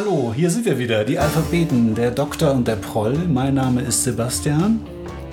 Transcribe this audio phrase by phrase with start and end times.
[0.00, 3.18] Hallo, hier sind wir wieder, die Alphabeten, der Doktor und der Proll.
[3.26, 4.78] Mein Name ist Sebastian.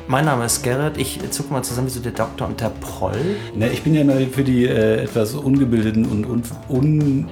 [0.08, 0.98] Mein Name ist Gerrit.
[0.98, 3.20] Ich zucke mal zusammen, wie so der Doktor und der Proll.
[3.54, 7.28] Ne, ich bin ja immer für die äh, etwas ungebildeten und un, un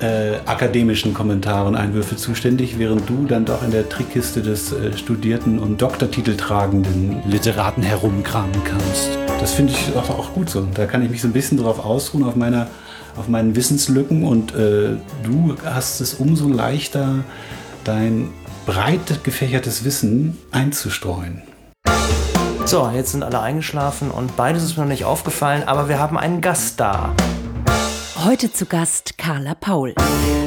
[0.00, 4.94] äh, akademischen Kommentare und Einwürfe zuständig, während du dann doch in der Trickkiste des äh,
[4.98, 9.16] studierten und Doktortitel tragenden Literaten herumkramen kannst.
[9.40, 10.68] Das finde ich auch, auch, gut so.
[10.74, 12.68] Da kann ich mich so ein bisschen drauf ausruhen, auf, meiner,
[13.16, 17.24] auf meinen Wissenslücken und äh, du hast es umso leichter,
[17.84, 18.28] dein
[18.66, 21.42] breit gefächertes Wissen einzustreuen.
[22.64, 26.18] So, jetzt sind alle eingeschlafen und beides ist mir noch nicht aufgefallen, aber wir haben
[26.18, 27.14] einen Gast da.
[28.24, 29.94] Heute zu Gast Carla Paul.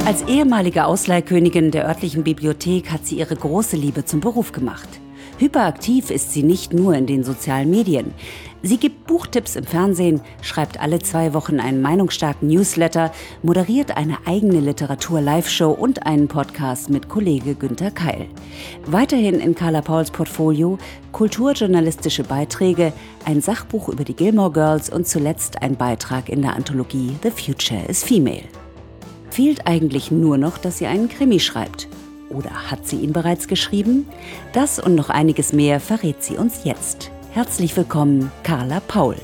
[0.06, 4.90] Als ehemalige Ausleihkönigin der örtlichen Bibliothek hat sie ihre große Liebe zum Beruf gemacht.
[5.40, 8.14] Hyperaktiv ist sie nicht nur in den sozialen Medien.
[8.62, 14.60] Sie gibt Buchtipps im Fernsehen, schreibt alle zwei Wochen einen meinungsstarken Newsletter, moderiert eine eigene
[14.60, 18.28] Literatur-Live-Show und einen Podcast mit Kollege Günter Keil.
[18.86, 20.78] Weiterhin in Carla Pauls Portfolio
[21.14, 22.92] kulturjournalistische Beiträge,
[23.24, 27.86] ein Sachbuch über die Gilmore Girls und zuletzt ein Beitrag in der Anthologie The Future
[27.88, 28.44] is Female.
[29.30, 31.88] Fehlt eigentlich nur noch, dass sie einen Krimi schreibt.
[32.30, 34.08] Oder hat sie ihn bereits geschrieben?
[34.54, 37.12] Das und noch einiges mehr verrät sie uns jetzt.
[37.32, 39.16] Herzlich willkommen, Carla Paul.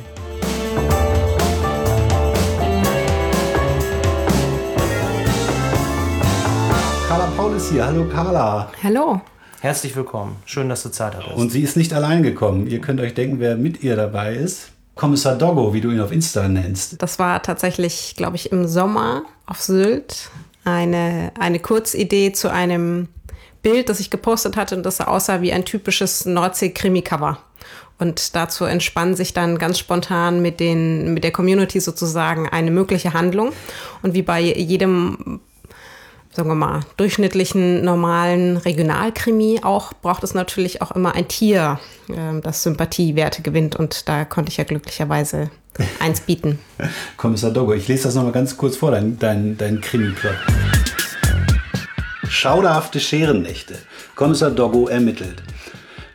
[7.07, 7.85] Carla Paul ist hier.
[7.85, 8.71] Hallo Carla.
[8.81, 9.21] Hallo.
[9.61, 10.37] Herzlich willkommen.
[10.45, 11.35] Schön, dass du Zeit hattest.
[11.35, 12.67] Und sie ist nicht allein gekommen.
[12.67, 14.71] Ihr könnt euch denken, wer mit ihr dabei ist.
[14.95, 17.01] Kommissar Doggo, wie du ihn auf Insta nennst.
[17.01, 20.31] Das war tatsächlich, glaube ich, im Sommer auf Sylt
[20.65, 23.07] eine, eine Kurzidee zu einem
[23.61, 27.39] Bild, das ich gepostet hatte und das aussah wie ein typisches Nordsee-Krimi-Cover.
[27.97, 33.13] Und dazu entspann sich dann ganz spontan mit, den, mit der Community sozusagen eine mögliche
[33.13, 33.53] Handlung.
[34.03, 35.39] Und wie bei jedem,
[36.31, 41.79] sagen wir mal, durchschnittlichen, normalen Regionalkrimi auch, braucht es natürlich auch immer ein Tier,
[42.09, 43.77] äh, das Sympathiewerte gewinnt.
[43.77, 45.49] Und da konnte ich ja glücklicherweise
[45.99, 46.59] eins bieten.
[47.17, 50.35] Kommissar Doggo, ich lese das nochmal ganz kurz vor, dein, dein, dein Krimi-Plot.
[52.29, 53.75] Schauderhafte Scherennächte.
[54.15, 55.41] Kommissar Doggo ermittelt.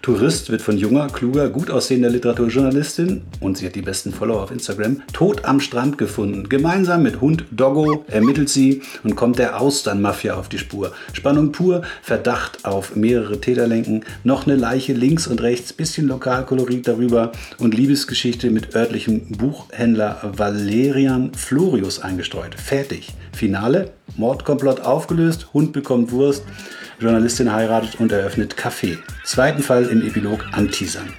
[0.03, 4.50] Tourist wird von junger, kluger, gut aussehender Literaturjournalistin, und sie hat die besten Follower auf
[4.50, 6.49] Instagram, tot am Strand gefunden.
[6.49, 10.93] Gemeinsam mit Hund Doggo ermittelt sie und kommt der Austernmafia auf die Spur.
[11.12, 17.32] Spannung pur, Verdacht auf mehrere Täterlenken, noch eine Leiche links und rechts, bisschen Lokalkolorit darüber
[17.59, 22.55] und Liebesgeschichte mit örtlichem Buchhändler Valerian Florius eingestreut.
[22.55, 23.12] Fertig.
[23.32, 26.44] Finale, Mordkomplott aufgelöst, Hund bekommt Wurst.
[27.00, 28.98] Journalistin heiratet und eröffnet Café.
[29.25, 31.12] Zweiten Fall im Epilog anteasern.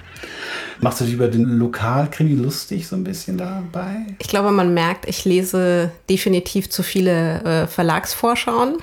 [0.80, 4.06] Machst du dich über den Lokalkrimi lustig so ein bisschen dabei?
[4.18, 8.78] Ich glaube, man merkt, ich lese definitiv zu viele äh, Verlagsvorschauen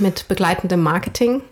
[0.00, 1.42] mit begleitendem Marketing.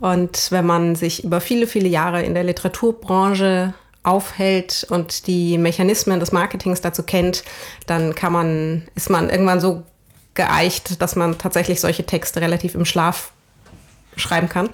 [0.00, 6.20] Und wenn man sich über viele, viele Jahre in der Literaturbranche aufhält und die Mechanismen
[6.20, 7.44] des Marketings dazu kennt,
[7.86, 9.84] dann kann man, ist man irgendwann so
[10.36, 13.32] geeicht, dass man tatsächlich solche Texte relativ im Schlaf
[14.16, 14.70] schreiben kann.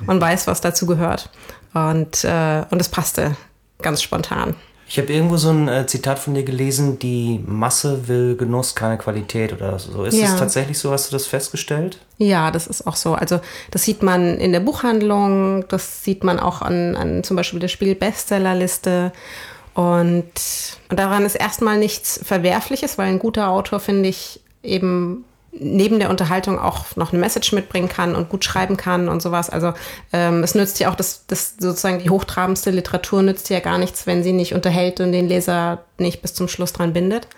[0.00, 1.30] Man weiß, was dazu gehört.
[1.74, 3.36] Und, äh, und es passte
[3.80, 4.54] ganz spontan.
[4.92, 8.98] Ich habe irgendwo so ein äh, Zitat von dir gelesen, die Masse will Genuss, keine
[8.98, 10.04] Qualität oder so.
[10.04, 10.36] Ist ja.
[10.36, 10.92] tatsächlich so?
[10.92, 11.98] Hast du das festgestellt?
[12.18, 13.14] Ja, das ist auch so.
[13.14, 13.40] Also
[13.70, 17.68] das sieht man in der Buchhandlung, das sieht man auch an, an zum Beispiel der
[17.68, 19.12] Spiel-Bestsellerliste.
[19.72, 20.30] Und,
[20.90, 26.08] und daran ist erstmal nichts Verwerfliches, weil ein guter Autor, finde ich, eben neben der
[26.08, 29.50] Unterhaltung auch noch eine Message mitbringen kann und gut schreiben kann und sowas.
[29.50, 29.74] Also
[30.12, 34.06] ähm, es nützt ja auch, das, das sozusagen die hochtrabendste Literatur nützt ja gar nichts,
[34.06, 37.28] wenn sie nicht unterhält und den Leser nicht bis zum Schluss dran bindet.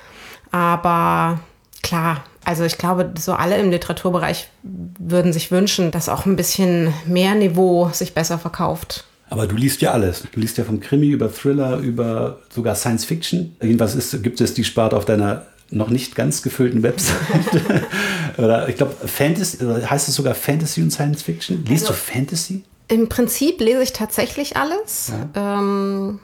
[0.52, 1.40] Aber
[1.82, 6.94] klar, also ich glaube, so alle im Literaturbereich würden sich wünschen, dass auch ein bisschen
[7.06, 9.04] mehr Niveau sich besser verkauft.
[9.30, 10.24] Aber du liest ja alles.
[10.30, 13.56] Du liest ja vom Krimi über Thriller, über sogar Science Fiction.
[13.60, 17.86] Irgendwas ist, gibt es die Sparte auf deiner noch nicht ganz gefüllten Webseite.
[18.38, 21.64] oder ich glaube, Fantasy, heißt es sogar Fantasy und Science Fiction?
[21.66, 22.64] Liest also, du Fantasy?
[22.88, 25.12] Im Prinzip lese ich tatsächlich alles.
[25.34, 25.58] Ja.
[25.58, 26.20] Ähm,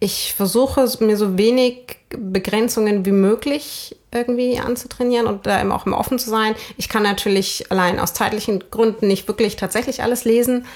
[0.00, 5.98] ich versuche mir so wenig Begrenzungen wie möglich irgendwie anzutrainieren und da immer auch immer
[5.98, 6.54] offen zu sein.
[6.78, 10.66] Ich kann natürlich allein aus zeitlichen Gründen nicht wirklich tatsächlich alles lesen,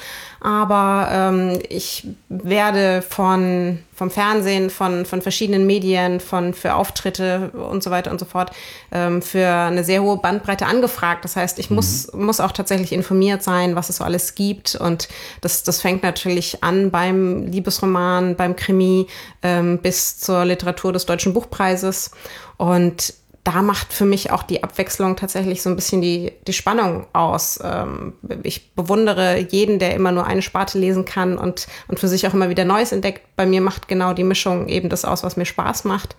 [0.44, 7.82] aber ähm, ich werde von, vom Fernsehen, von, von verschiedenen Medien, von, für Auftritte und
[7.82, 8.50] so weiter und so fort
[8.92, 11.24] ähm, für eine sehr hohe Bandbreite angefragt.
[11.24, 11.76] Das heißt, ich mhm.
[11.76, 14.74] muss, muss auch tatsächlich informiert sein, was es so alles gibt.
[14.74, 15.08] Und
[15.40, 19.06] das, das fängt natürlich an beim Liebesroman, beim Krimi
[19.42, 22.10] ähm, bis zur Literatur des Deutschen Buchpreises.
[22.58, 23.14] Und
[23.44, 27.60] da macht für mich auch die Abwechslung tatsächlich so ein bisschen die, die Spannung aus.
[27.62, 32.26] Ähm, ich bewundere jeden, der immer nur eine Sparte lesen kann und, und für sich
[32.26, 33.20] auch immer wieder Neues entdeckt.
[33.36, 36.16] Bei mir macht genau die Mischung eben das aus, was mir Spaß macht.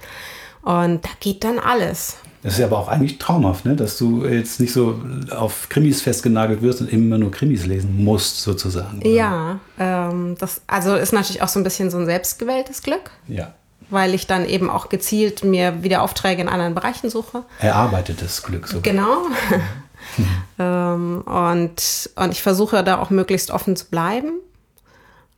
[0.62, 2.18] Und da geht dann alles.
[2.44, 3.76] Das ist ja aber auch eigentlich traumhaft, ne?
[3.76, 5.00] dass du jetzt nicht so
[5.32, 9.00] auf Krimis festgenagelt wirst und immer nur Krimis lesen musst, sozusagen.
[9.00, 9.10] Oder?
[9.10, 13.10] Ja, ähm, das also ist natürlich auch so ein bisschen so ein selbstgewähltes Glück.
[13.28, 13.56] Ja
[13.90, 17.44] weil ich dann eben auch gezielt mir wieder Aufträge in anderen Bereichen suche.
[17.60, 18.82] Erarbeitetes Glück sogar.
[18.82, 19.28] Genau.
[20.60, 24.34] ähm, und, und ich versuche da auch möglichst offen zu bleiben.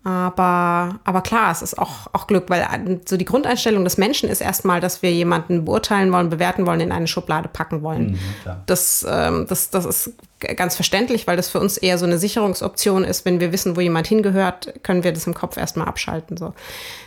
[0.04, 4.40] Aber, aber klar, es ist auch, auch Glück, weil so die Grundeinstellung des Menschen ist
[4.40, 8.12] erstmal, dass wir jemanden beurteilen wollen, bewerten wollen, in eine Schublade packen wollen.
[8.12, 8.20] Mhm,
[8.68, 10.14] das, ähm, das, das ist
[10.56, 13.26] ganz verständlich, weil das für uns eher so eine Sicherungsoption ist.
[13.26, 16.38] Wenn wir wissen, wo jemand hingehört, können wir das im Kopf erstmal abschalten.
[16.38, 16.54] So.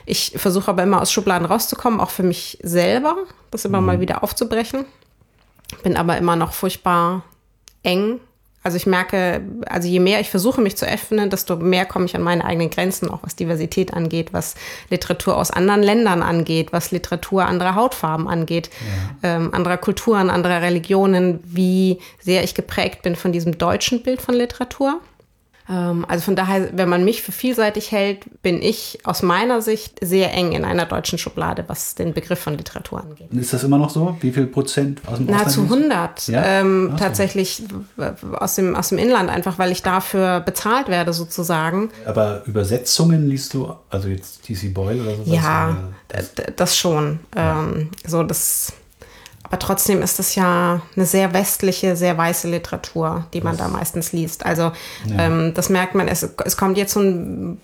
[0.04, 3.16] Ich versuche aber immer aus Schubladen rauszukommen, auch für mich selber,
[3.50, 3.86] das immer mhm.
[3.86, 4.84] mal wieder aufzubrechen.
[5.82, 7.22] Bin aber immer noch furchtbar
[7.82, 8.20] eng
[8.62, 12.14] also ich merke, also je mehr ich versuche, mich zu öffnen, desto mehr komme ich
[12.14, 14.54] an meine eigenen Grenzen, auch was Diversität angeht, was
[14.90, 18.68] Literatur aus anderen Ländern angeht, was Literatur anderer Hautfarben angeht,
[19.22, 19.36] ja.
[19.36, 24.34] ähm, anderer Kulturen, anderer Religionen, wie sehr ich geprägt bin von diesem deutschen Bild von
[24.34, 25.00] Literatur.
[25.70, 29.98] Ähm, also von daher, wenn man mich für vielseitig hält, bin ich aus meiner Sicht
[30.02, 33.32] sehr eng in einer deutschen Schublade, was den Begriff von Literatur angeht.
[33.32, 34.16] Ist das immer noch so?
[34.20, 36.44] Wie viel Prozent aus dem Nahezu 100 ja?
[36.44, 37.62] ähm, tatsächlich
[38.32, 41.90] aus dem, aus dem Inland, einfach weil ich dafür bezahlt werde sozusagen.
[42.04, 44.68] Aber Übersetzungen liest du, also jetzt T.C.
[44.68, 45.32] Boyle oder so?
[45.32, 45.76] Ja,
[46.56, 47.20] das schon.
[47.34, 47.62] Ja.
[47.62, 48.72] Ähm, so das
[49.50, 53.72] aber trotzdem ist es ja eine sehr westliche, sehr weiße Literatur, die man das, da
[53.72, 54.46] meistens liest.
[54.46, 54.70] Also
[55.06, 55.26] ja.
[55.26, 57.60] ähm, das merkt man, es, es kommt jetzt so ein,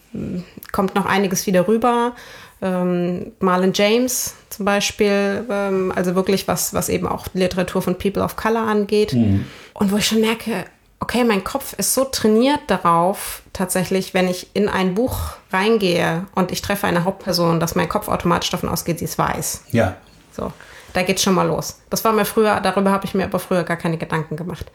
[0.72, 2.12] kommt noch einiges wieder rüber.
[2.60, 8.24] Ähm, Marlon James zum Beispiel, ähm, also wirklich was, was eben auch Literatur von People
[8.24, 9.12] of Color angeht.
[9.12, 9.46] Mhm.
[9.74, 10.64] Und wo ich schon merke,
[10.98, 15.18] okay, mein Kopf ist so trainiert darauf, tatsächlich, wenn ich in ein Buch
[15.52, 19.62] reingehe und ich treffe eine Hauptperson, dass mein Kopf automatisch davon ausgeht, sie es weiß.
[19.70, 19.94] Ja.
[20.32, 20.50] So
[20.96, 21.80] da geht's schon mal los.
[21.90, 24.66] Das war mir früher, darüber habe ich mir aber früher gar keine Gedanken gemacht.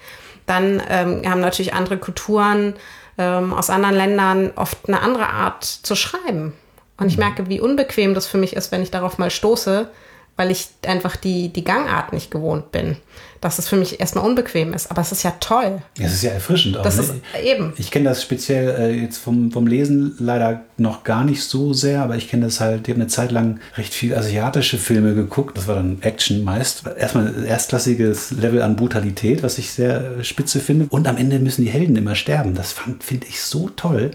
[0.45, 2.75] Dann ähm, haben natürlich andere Kulturen
[3.17, 6.53] ähm, aus anderen Ländern oft eine andere Art zu schreiben.
[6.97, 7.23] Und ich mhm.
[7.23, 9.89] merke, wie unbequem das für mich ist, wenn ich darauf mal stoße,
[10.35, 12.97] weil ich einfach die, die Gangart nicht gewohnt bin
[13.41, 14.91] dass es für mich erstmal unbequem ist.
[14.91, 15.81] Aber es ist ja toll.
[15.99, 16.83] Es ist ja erfrischend auch.
[16.83, 17.03] Das ne?
[17.03, 17.73] ist eben.
[17.77, 22.03] Ich kenne das speziell äh, jetzt vom, vom Lesen leider noch gar nicht so sehr,
[22.03, 25.57] aber ich kenne das halt, ich habe eine Zeit lang recht viel asiatische Filme geguckt.
[25.57, 26.83] Das war dann Action meist.
[26.97, 30.85] Erstmal ein erstklassiges Level an Brutalität, was ich sehr äh, spitze finde.
[30.89, 32.53] Und am Ende müssen die Helden immer sterben.
[32.53, 34.11] Das finde ich so toll,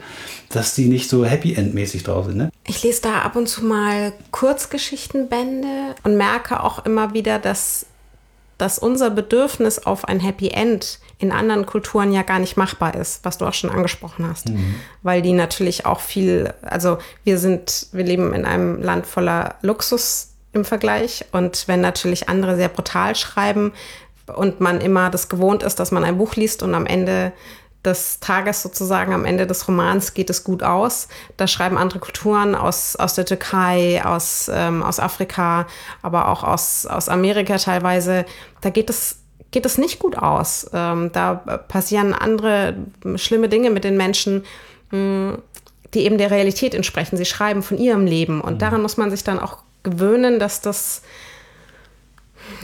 [0.50, 2.36] dass die nicht so Happy End-mäßig drauf sind.
[2.36, 2.50] Ne?
[2.68, 7.86] Ich lese da ab und zu mal Kurzgeschichtenbände und merke auch immer wieder, dass
[8.58, 13.24] dass unser Bedürfnis auf ein Happy End in anderen Kulturen ja gar nicht machbar ist,
[13.24, 14.48] was du auch schon angesprochen hast.
[14.48, 14.76] Mhm.
[15.02, 20.30] Weil die natürlich auch viel, also wir sind, wir leben in einem Land voller Luxus
[20.52, 21.24] im Vergleich.
[21.32, 23.72] Und wenn natürlich andere sehr brutal schreiben
[24.34, 27.32] und man immer das gewohnt ist, dass man ein Buch liest und am Ende
[27.86, 31.08] des Tages sozusagen am Ende des Romans geht es gut aus.
[31.36, 35.66] Da schreiben andere Kulturen aus, aus der Türkei, aus, ähm, aus Afrika,
[36.02, 38.26] aber auch aus, aus Amerika teilweise.
[38.60, 39.20] Da geht es,
[39.52, 40.68] geht es nicht gut aus.
[40.74, 42.74] Ähm, da passieren andere
[43.14, 44.44] schlimme Dinge mit den Menschen,
[44.90, 44.98] mh,
[45.32, 45.38] hm,
[45.94, 47.16] die eben der Realität entsprechen.
[47.16, 48.58] Sie schreiben von ihrem Leben und mhm.
[48.58, 51.02] daran muss man sich dann auch gewöhnen, dass das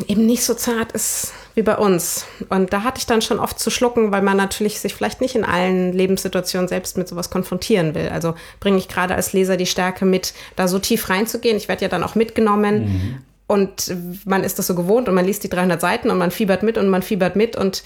[0.08, 2.26] eben nicht so zart ist wie bei uns.
[2.48, 5.34] Und da hatte ich dann schon oft zu schlucken, weil man natürlich sich vielleicht nicht
[5.34, 8.08] in allen Lebenssituationen selbst mit sowas konfrontieren will.
[8.08, 11.56] Also bringe ich gerade als Leser die Stärke mit, da so tief reinzugehen.
[11.56, 12.84] Ich werde ja dann auch mitgenommen.
[12.84, 13.18] Mhm.
[13.46, 13.94] Und
[14.24, 16.78] man ist das so gewohnt und man liest die 300 Seiten und man fiebert mit
[16.78, 17.82] und man fiebert mit und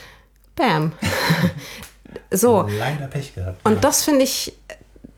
[0.55, 0.93] bam.
[2.31, 2.69] so.
[2.79, 3.65] Leider Pech gehabt.
[3.65, 4.53] Und das finde ich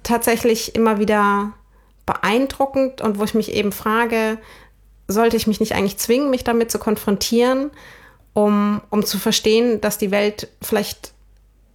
[0.03, 1.53] tatsächlich immer wieder
[2.07, 4.39] beeindruckend und wo ich mich eben frage,
[5.07, 7.71] sollte ich mich nicht eigentlich zwingen, mich damit zu konfrontieren,
[8.39, 11.13] um, um zu verstehen, dass die Welt vielleicht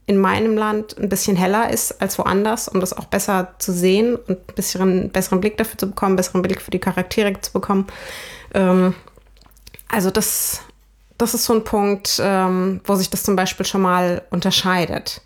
[0.05, 4.15] in meinem Land ein bisschen heller ist als woanders, um das auch besser zu sehen
[4.15, 7.51] und ein bisschen einen besseren Blick dafür zu bekommen, besseren Blick für die Charaktere zu
[7.51, 7.87] bekommen.
[8.53, 8.95] Ähm,
[9.89, 10.61] also das,
[11.17, 15.21] das ist so ein Punkt, ähm, wo sich das zum Beispiel schon mal unterscheidet.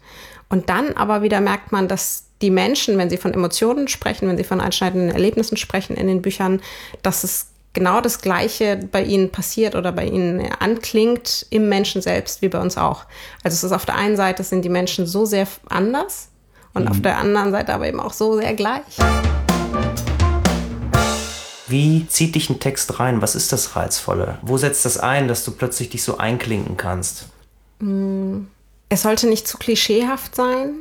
[0.50, 4.38] Und dann aber wieder merkt man, dass die Menschen, wenn sie von Emotionen sprechen, wenn
[4.38, 6.62] sie von einschneidenden Erlebnissen sprechen in den Büchern,
[7.03, 12.42] dass es genau das Gleiche bei ihnen passiert oder bei ihnen anklingt im Menschen selbst
[12.42, 13.06] wie bei uns auch.
[13.44, 16.30] Also es ist auf der einen Seite sind die Menschen so sehr anders
[16.74, 16.92] und mhm.
[16.92, 18.84] auf der anderen Seite aber eben auch so sehr gleich.
[21.68, 23.22] Wie zieht dich ein Text rein?
[23.22, 24.38] Was ist das Reizvolle?
[24.42, 27.26] Wo setzt das ein, dass du plötzlich dich so einklinken kannst?
[28.90, 30.76] Es sollte nicht zu klischeehaft sein.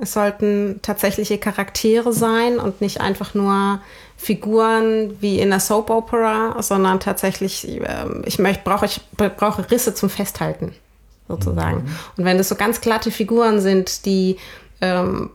[0.00, 3.80] Es sollten tatsächliche Charaktere sein und nicht einfach nur
[4.22, 9.94] Figuren wie in einer Soap Opera, sondern tatsächlich, ähm, ich möchte, brauche, ich brauche Risse
[9.94, 10.72] zum Festhalten,
[11.26, 11.78] sozusagen.
[11.78, 11.98] Mhm.
[12.16, 14.36] Und wenn das so ganz glatte Figuren sind, die
[14.80, 15.30] ähm,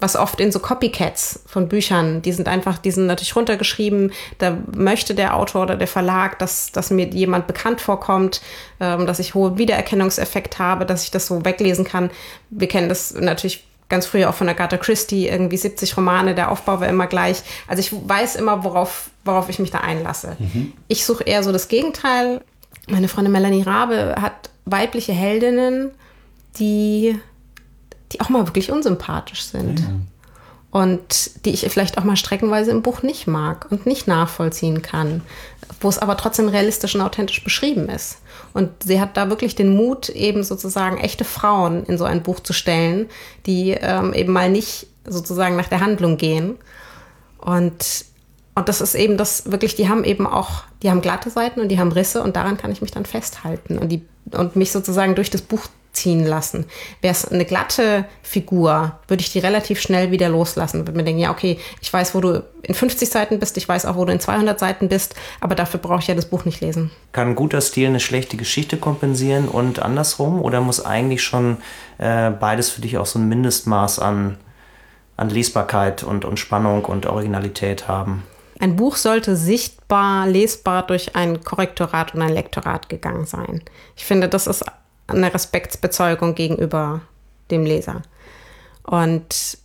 [0.00, 4.58] was oft in so Copycats von Büchern, die sind einfach, die sind natürlich runtergeschrieben, da
[4.74, 8.42] möchte der Autor oder der Verlag, dass, dass mir jemand bekannt vorkommt,
[8.80, 12.10] ähm, dass ich hohen Wiedererkennungseffekt habe, dass ich das so weglesen kann.
[12.50, 16.80] Wir kennen das natürlich ganz früher auch von Agatha Christie, irgendwie 70 Romane, der Aufbau
[16.80, 17.42] war immer gleich.
[17.68, 20.36] Also ich weiß immer, worauf, worauf ich mich da einlasse.
[20.38, 20.72] Mhm.
[20.88, 22.42] Ich suche eher so das Gegenteil.
[22.88, 25.90] Meine Freundin Melanie Rabe hat weibliche Heldinnen,
[26.58, 27.18] die
[28.12, 29.80] die auch mal wirklich unsympathisch sind.
[29.80, 29.86] Ja.
[30.70, 35.22] Und die ich vielleicht auch mal streckenweise im Buch nicht mag und nicht nachvollziehen kann,
[35.80, 38.18] wo es aber trotzdem realistisch und authentisch beschrieben ist.
[38.56, 42.40] Und sie hat da wirklich den Mut, eben sozusagen echte Frauen in so ein Buch
[42.40, 43.10] zu stellen,
[43.44, 46.56] die ähm, eben mal nicht sozusagen nach der Handlung gehen.
[47.36, 48.06] Und,
[48.54, 51.68] und das ist eben das wirklich, die haben eben auch, die haben glatte Seiten und
[51.68, 55.14] die haben Risse und daran kann ich mich dann festhalten und, die, und mich sozusagen
[55.14, 55.66] durch das Buch
[55.96, 56.66] ziehen lassen.
[57.00, 60.86] Wäre es eine glatte Figur, würde ich die relativ schnell wieder loslassen.
[60.86, 63.86] Würde mir denken, ja, okay, ich weiß, wo du in 50 Seiten bist, ich weiß
[63.86, 66.60] auch, wo du in 200 Seiten bist, aber dafür brauche ich ja das Buch nicht
[66.60, 66.90] lesen.
[67.12, 70.40] Kann ein guter Stil eine schlechte Geschichte kompensieren und andersrum?
[70.42, 71.56] Oder muss eigentlich schon
[71.98, 74.36] äh, beides für dich auch so ein Mindestmaß an,
[75.16, 78.22] an Lesbarkeit und, und Spannung und Originalität haben?
[78.58, 83.62] Ein Buch sollte sichtbar lesbar durch ein Korrektorat und ein Lektorat gegangen sein.
[83.96, 84.64] Ich finde, das ist
[85.06, 87.00] eine Respektsbezeugung gegenüber
[87.50, 88.02] dem Leser.
[88.82, 89.58] Und,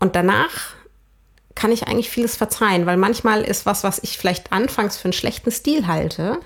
[0.00, 0.74] und danach
[1.54, 5.12] kann ich eigentlich vieles verzeihen, weil manchmal ist was, was ich vielleicht anfangs für einen
[5.12, 6.38] schlechten Stil halte,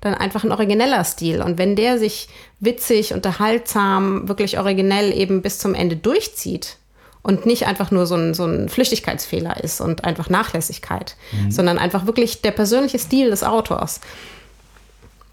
[0.00, 1.42] dann einfach ein origineller Stil.
[1.42, 2.28] Und wenn der sich
[2.58, 6.78] witzig, unterhaltsam, wirklich originell eben bis zum Ende durchzieht
[7.22, 11.50] und nicht einfach nur so ein, so ein Flüchtigkeitsfehler ist und einfach Nachlässigkeit, mhm.
[11.50, 14.00] sondern einfach wirklich der persönliche Stil des Autors,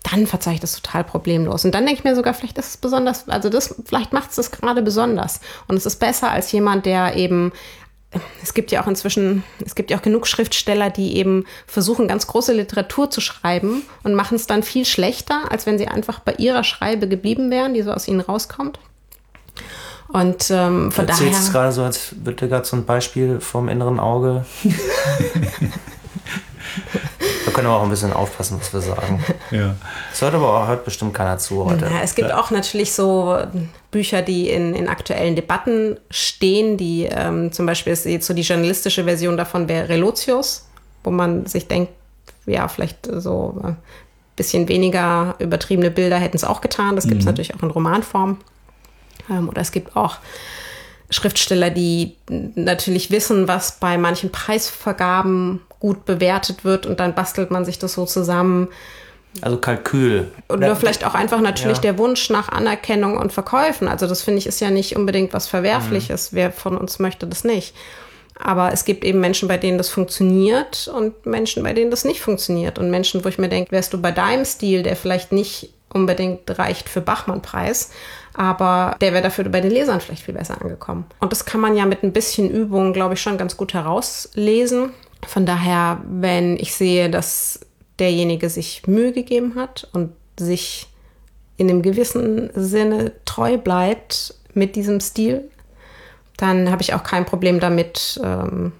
[0.04, 1.66] dann verzeihe ich das total problemlos.
[1.66, 4.38] Und dann denke ich mir sogar, vielleicht ist es besonders, also das, vielleicht macht es
[4.38, 5.42] das gerade besonders.
[5.68, 7.51] Und es ist besser als jemand, der eben
[8.42, 12.25] es gibt ja auch inzwischen, es gibt ja auch genug Schriftsteller, die eben versuchen, ganz
[12.27, 16.32] große Literatur zu schreiben und machen es dann viel schlechter, als wenn sie einfach bei
[16.34, 18.80] ihrer Schreibe geblieben wären, die so aus ihnen rauskommt.
[20.08, 21.32] Und ähm, von du daher.
[21.32, 24.46] es gerade so, als würde gerade so ein Beispiel vom inneren Auge.
[27.57, 29.25] Wir können aber auch ein bisschen aufpassen, was wir sagen.
[29.49, 29.75] Ja.
[30.11, 31.85] Das hört aber auch hört bestimmt keiner zu heute.
[31.85, 33.37] Ja, es gibt auch natürlich so
[33.89, 38.41] Bücher, die in, in aktuellen Debatten stehen, die ähm, zum Beispiel ist jetzt so die
[38.43, 40.67] journalistische Version davon wäre Relotius,
[41.03, 41.93] wo man sich denkt,
[42.45, 43.77] ja, vielleicht so ein
[44.35, 46.95] bisschen weniger übertriebene Bilder hätten es auch getan.
[46.95, 47.31] Das gibt es mhm.
[47.31, 48.37] natürlich auch in Romanform.
[49.31, 50.17] Ähm, oder es gibt auch
[51.09, 57.65] Schriftsteller, die natürlich wissen, was bei manchen Preisvergaben gut bewertet wird und dann bastelt man
[57.65, 58.67] sich das so zusammen.
[59.41, 60.27] Also Kalkül.
[60.49, 61.81] Oder vielleicht auch einfach natürlich ja.
[61.81, 63.87] der Wunsch nach Anerkennung und Verkäufen.
[63.87, 66.31] Also das finde ich ist ja nicht unbedingt was Verwerfliches.
[66.31, 66.35] Mhm.
[66.35, 67.75] Wer von uns möchte das nicht?
[68.39, 72.21] Aber es gibt eben Menschen, bei denen das funktioniert und Menschen, bei denen das nicht
[72.21, 72.77] funktioniert.
[72.79, 76.57] Und Menschen, wo ich mir denke, wärst du bei deinem Stil, der vielleicht nicht unbedingt
[76.59, 77.91] reicht für Bachmann-Preis,
[78.38, 81.06] aber der wäre dafür bei den Lesern vielleicht viel besser angekommen.
[81.20, 84.91] Und das kann man ja mit ein bisschen Übung, glaube ich, schon ganz gut herauslesen.
[85.25, 87.60] Von daher, wenn ich sehe, dass
[87.98, 90.88] derjenige sich Mühe gegeben hat und sich
[91.58, 95.50] in einem gewissen Sinne treu bleibt mit diesem Stil,
[96.38, 98.72] dann habe ich auch kein Problem damit, ähm,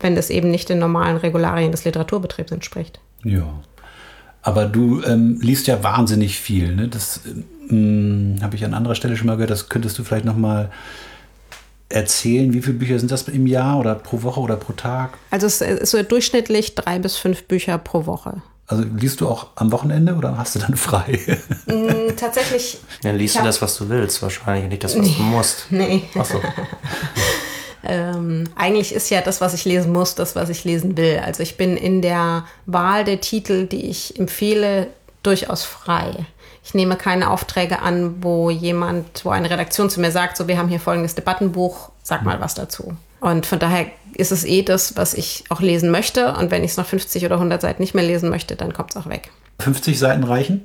[0.00, 2.98] wenn das eben nicht den normalen Regularien des Literaturbetriebs entspricht.
[3.24, 3.46] Ja.
[4.40, 6.74] Aber du ähm, liest ja wahnsinnig viel.
[6.74, 6.88] Ne?
[6.88, 9.50] Das ähm, habe ich an anderer Stelle schon mal gehört.
[9.50, 10.70] Das könntest du vielleicht noch mal
[11.88, 12.52] erzählen?
[12.52, 15.18] Wie viele Bücher sind das im Jahr oder pro Woche oder pro Tag?
[15.30, 18.42] Also es ist so durchschnittlich drei bis fünf Bücher pro Woche.
[18.66, 21.20] Also liest du auch am Wochenende oder hast du dann frei?
[21.66, 22.78] Mm, tatsächlich.
[23.02, 25.14] Dann liest du das, was du willst, wahrscheinlich, nicht das, was nee.
[25.16, 25.66] du musst.
[25.70, 26.04] Nee.
[26.18, 26.40] Ach so.
[27.84, 31.20] ähm, eigentlich ist ja das, was ich lesen muss, das, was ich lesen will.
[31.22, 34.86] Also ich bin in der Wahl der Titel, die ich empfehle,
[35.22, 36.26] durchaus frei.
[36.64, 40.56] Ich nehme keine Aufträge an, wo jemand, wo eine Redaktion zu mir sagt, so wir
[40.56, 42.96] haben hier folgendes Debattenbuch, sag mal was dazu.
[43.20, 46.34] Und von daher ist es eh das, was ich auch lesen möchte.
[46.34, 48.90] Und wenn ich es nach 50 oder 100 Seiten nicht mehr lesen möchte, dann kommt
[48.90, 49.30] es auch weg.
[49.60, 50.64] 50 Seiten reichen?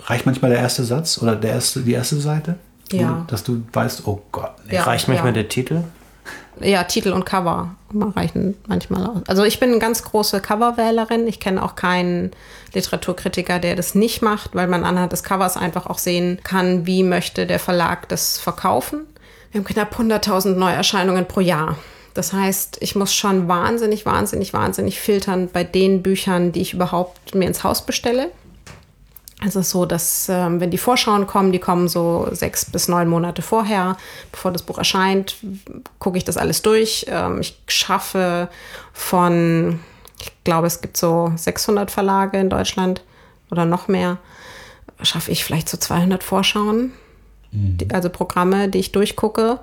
[0.00, 2.56] Reicht manchmal der erste Satz oder der erste, die erste Seite?
[2.92, 3.24] Ja.
[3.28, 4.52] Dass du weißt, oh Gott.
[4.66, 4.76] Nee.
[4.76, 5.34] Ja, Reicht manchmal ja.
[5.34, 5.82] der Titel?
[6.60, 9.22] Ja, Titel und Cover reichen manchmal aus.
[9.26, 11.26] Also ich bin eine ganz große Coverwählerin.
[11.26, 12.32] Ich kenne auch keinen
[12.74, 17.02] Literaturkritiker, der das nicht macht, weil man anhand des Covers einfach auch sehen kann, wie
[17.02, 19.06] möchte der Verlag das verkaufen.
[19.52, 21.76] Wir haben knapp 100.000 Neuerscheinungen pro Jahr.
[22.14, 27.34] Das heißt, ich muss schon wahnsinnig, wahnsinnig, wahnsinnig filtern bei den Büchern, die ich überhaupt
[27.34, 28.30] mir ins Haus bestelle.
[29.42, 33.40] Also so, dass ähm, wenn die Vorschauen kommen, die kommen so sechs bis neun Monate
[33.40, 33.96] vorher,
[34.30, 35.36] bevor das Buch erscheint,
[35.98, 37.06] gucke ich das alles durch.
[37.08, 38.48] Ähm, ich schaffe
[38.92, 39.80] von,
[40.20, 43.02] ich glaube, es gibt so 600 Verlage in Deutschland
[43.50, 44.18] oder noch mehr,
[45.02, 46.92] schaffe ich vielleicht so 200 Vorschauen,
[47.50, 47.78] mhm.
[47.78, 49.60] die, also Programme, die ich durchgucke.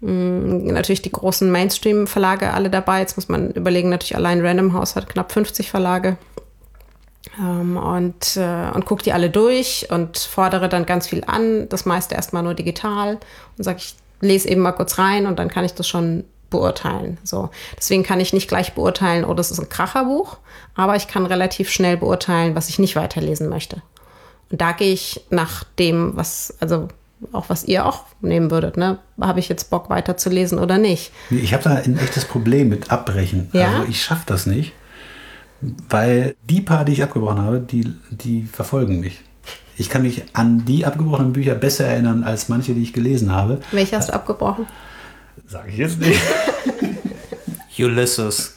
[0.00, 3.00] Mhm, natürlich die großen Mainstream-Verlage alle dabei.
[3.00, 6.16] Jetzt muss man überlegen, natürlich allein Random House hat knapp 50 Verlage.
[7.38, 11.86] Ähm, und, äh, und gucke die alle durch und fordere dann ganz viel an, das
[11.86, 13.18] meiste erstmal nur digital
[13.56, 17.18] und sage, ich lese eben mal kurz rein und dann kann ich das schon beurteilen.
[17.22, 17.50] So.
[17.78, 20.38] Deswegen kann ich nicht gleich beurteilen, oh, das ist ein Kracherbuch,
[20.74, 23.82] aber ich kann relativ schnell beurteilen, was ich nicht weiterlesen möchte.
[24.50, 26.88] Und da gehe ich nach dem, was, also
[27.32, 28.98] auch was ihr auch nehmen würdet, ne?
[29.20, 31.12] Habe ich jetzt Bock weiterzulesen oder nicht?
[31.30, 33.50] Ich habe da ein echtes Problem mit Abbrechen.
[33.52, 33.68] Ja?
[33.68, 34.72] Also ich schaffe das nicht.
[35.88, 39.20] Weil die paar, die ich abgebrochen habe, die, die verfolgen mich.
[39.76, 43.60] Ich kann mich an die abgebrochenen Bücher besser erinnern als manche, die ich gelesen habe.
[43.72, 44.66] Welche hast du abgebrochen?
[45.46, 46.20] Sage ich jetzt nicht.
[47.78, 48.56] Ulysses.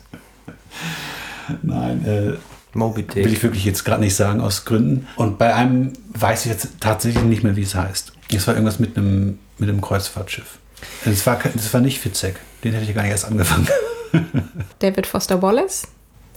[1.61, 2.33] Nein, äh,
[2.77, 3.25] Moby Dick.
[3.25, 5.07] will ich wirklich jetzt gerade nicht sagen, aus Gründen.
[5.15, 8.13] Und bei einem weiß ich jetzt tatsächlich nicht mehr, wie es heißt.
[8.33, 10.57] Es war irgendwas mit einem, mit einem Kreuzfahrtschiff.
[11.05, 11.39] Es war,
[11.71, 12.39] war nicht Fitzek.
[12.63, 13.67] Den hätte ich gar nicht erst angefangen.
[14.79, 15.87] David Foster Wallace?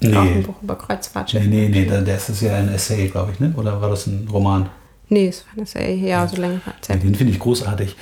[0.00, 0.16] Nee.
[0.16, 1.46] Auch ein Buch über Kreuzfahrtschiffe.
[1.48, 3.54] Nee, nee, nee, das ist ja ein Essay, glaube ich, ne?
[3.56, 4.68] Oder war das ein Roman?
[5.08, 7.02] Nee, es war ein Essay, ja, so länger erzählt.
[7.02, 7.96] Den finde ich großartig.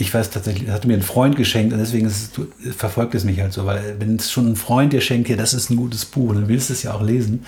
[0.00, 2.30] Ich weiß tatsächlich, das hat mir ein Freund geschenkt und deswegen es,
[2.74, 5.52] verfolgt es mich halt so, weil wenn es schon ein Freund dir schenkt, ja, das
[5.52, 7.44] ist ein gutes Buch, dann willst du es ja auch lesen.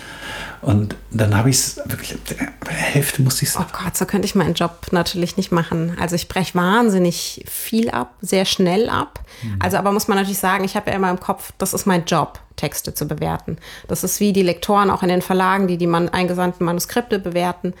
[0.61, 3.57] Und dann habe ich es wirklich, bei der Hälfte musste ich es.
[3.57, 5.97] Oh Gott, so könnte ich meinen Job natürlich nicht machen.
[5.99, 9.25] Also ich breche wahnsinnig viel ab, sehr schnell ab.
[9.41, 9.55] Mhm.
[9.59, 12.05] Also aber muss man natürlich sagen, ich habe ja immer im Kopf, das ist mein
[12.05, 12.39] Job.
[12.55, 13.57] Texte zu bewerten.
[13.87, 17.73] Das ist wie die Lektoren auch in den Verlagen, die die man eingesandten Manuskripte bewerten.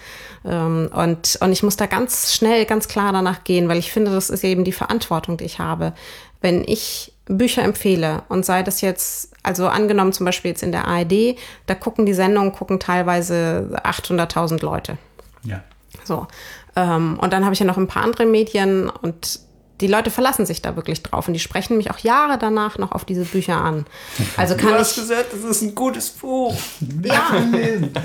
[0.45, 4.11] Ähm, und, und ich muss da ganz schnell, ganz klar danach gehen, weil ich finde,
[4.11, 5.93] das ist eben die Verantwortung, die ich habe.
[6.41, 10.87] Wenn ich Bücher empfehle und sei das jetzt, also angenommen zum Beispiel jetzt in der
[10.87, 14.97] ARD, da gucken die Sendungen, gucken teilweise 800.000 Leute.
[15.43, 15.63] Ja.
[16.03, 16.27] So.
[16.75, 19.39] Ähm, und dann habe ich ja noch ein paar andere Medien und
[19.81, 22.91] die Leute verlassen sich da wirklich drauf und die sprechen mich auch Jahre danach noch
[22.91, 23.85] auf diese Bücher an.
[24.37, 26.55] Also kann du hast ich, gesagt, das ist ein gutes Buch.
[27.03, 27.31] Ja,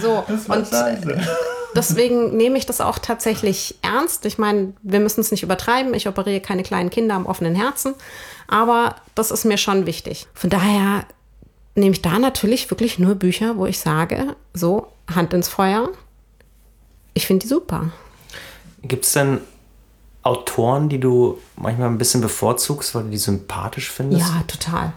[0.01, 0.67] so und
[1.79, 4.25] deswegen nehme ich das auch tatsächlich ernst.
[4.27, 5.95] Ich meine, wir müssen es nicht übertreiben.
[5.95, 7.95] Ich operiere keine kleinen Kinder am offenen Herzen,
[8.47, 10.27] aber das ist mir schon wichtig.
[10.35, 11.05] Von daher
[11.75, 15.89] nehme ich da natürlich wirklich nur Bücher, wo ich sage, so Hand ins Feuer.
[17.15, 17.91] Ich finde die super.
[18.83, 19.41] Gibt es denn
[20.23, 24.29] Autoren, die du manchmal ein bisschen bevorzugst, weil du die sympathisch findest?
[24.29, 24.93] Ja, total.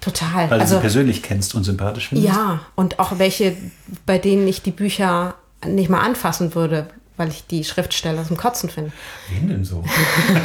[0.00, 0.50] Total.
[0.50, 2.32] Weil du also, sie persönlich kennst und sympathisch findest?
[2.32, 3.56] Ja, und auch welche,
[4.04, 5.34] bei denen ich die Bücher
[5.66, 8.92] nicht mal anfassen würde, weil ich die Schriftsteller zum Kotzen finde.
[9.30, 9.82] Wen denn so?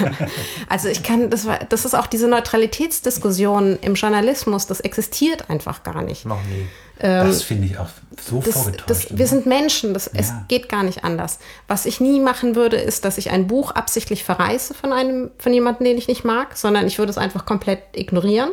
[0.69, 5.83] also ich kann, das, war, das ist auch diese Neutralitätsdiskussion im Journalismus, das existiert einfach
[5.83, 6.25] gar nicht.
[6.25, 6.67] Noch nie.
[6.99, 7.89] Ähm, das finde ich auch
[8.21, 8.89] so das, vorgetäuscht.
[8.89, 10.19] Das, wir sind Menschen, das, ja.
[10.19, 11.39] es geht gar nicht anders.
[11.67, 15.53] Was ich nie machen würde, ist, dass ich ein Buch absichtlich verreiße von einem, von
[15.53, 18.51] jemandem, den ich nicht mag, sondern ich würde es einfach komplett ignorieren.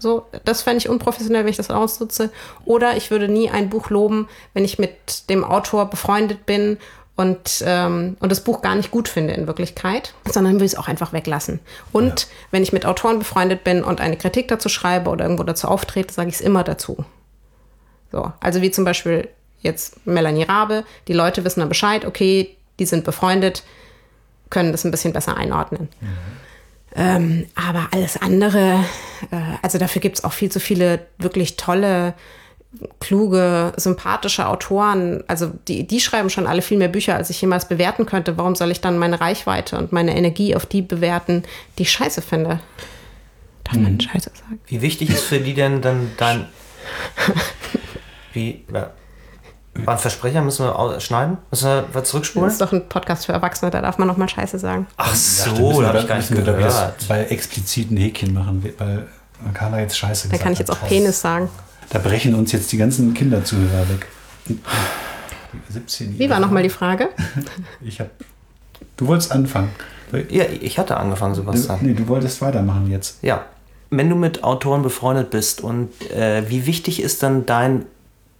[0.00, 2.30] So, das fände ich unprofessionell, wenn ich das ausnutze.
[2.64, 6.78] Oder ich würde nie ein Buch loben, wenn ich mit dem Autor befreundet bin
[7.16, 10.88] und, ähm, und das Buch gar nicht gut finde in Wirklichkeit, sondern will es auch
[10.88, 11.60] einfach weglassen.
[11.92, 12.26] Und ja.
[12.50, 16.14] wenn ich mit Autoren befreundet bin und eine Kritik dazu schreibe oder irgendwo dazu auftrete,
[16.14, 17.04] sage ich es immer dazu.
[18.10, 19.28] So, also wie zum Beispiel
[19.60, 23.64] jetzt Melanie Rabe, die Leute wissen dann Bescheid, okay, die sind befreundet,
[24.48, 25.90] können das ein bisschen besser einordnen.
[26.00, 26.08] Mhm.
[26.96, 28.84] Ähm, aber alles andere,
[29.30, 32.14] äh, also dafür gibt es auch viel zu viele wirklich tolle,
[33.00, 35.24] kluge, sympathische Autoren.
[35.26, 38.36] Also die, die schreiben schon alle viel mehr Bücher, als ich jemals bewerten könnte.
[38.38, 41.44] Warum soll ich dann meine Reichweite und meine Energie auf die bewerten,
[41.78, 42.60] die ich scheiße finde?
[43.64, 44.00] Darf man mhm.
[44.00, 44.60] Scheiße sagen?
[44.66, 46.46] Wie wichtig ist für die denn dann dein
[48.32, 48.90] Wie, ja.
[49.74, 51.38] War ein Versprecher, müssen wir schneiden?
[51.50, 52.46] Müssen wir was zurückspulen?
[52.46, 54.86] Das ist doch ein Podcast für Erwachsene, da darf man nochmal Scheiße sagen.
[54.96, 56.60] Ach so, da habe ich gar nicht gehört.
[56.60, 59.06] Das bei expliziten Häkchen machen, weil
[59.42, 61.48] man kann da jetzt Scheiße Da kann ich jetzt auch Penis sagen.
[61.90, 64.06] Da brechen uns jetzt die ganzen Kinderzuhörer weg.
[65.68, 67.08] 17 Wie war nochmal die Frage?
[67.80, 68.10] ich hab,
[68.96, 69.70] du wolltest anfangen.
[70.28, 73.22] Ja, ich hatte angefangen, sowas du, Nee, du wolltest weitermachen jetzt.
[73.22, 73.44] Ja.
[73.90, 77.86] Wenn du mit Autoren befreundet bist und äh, wie wichtig ist dann dein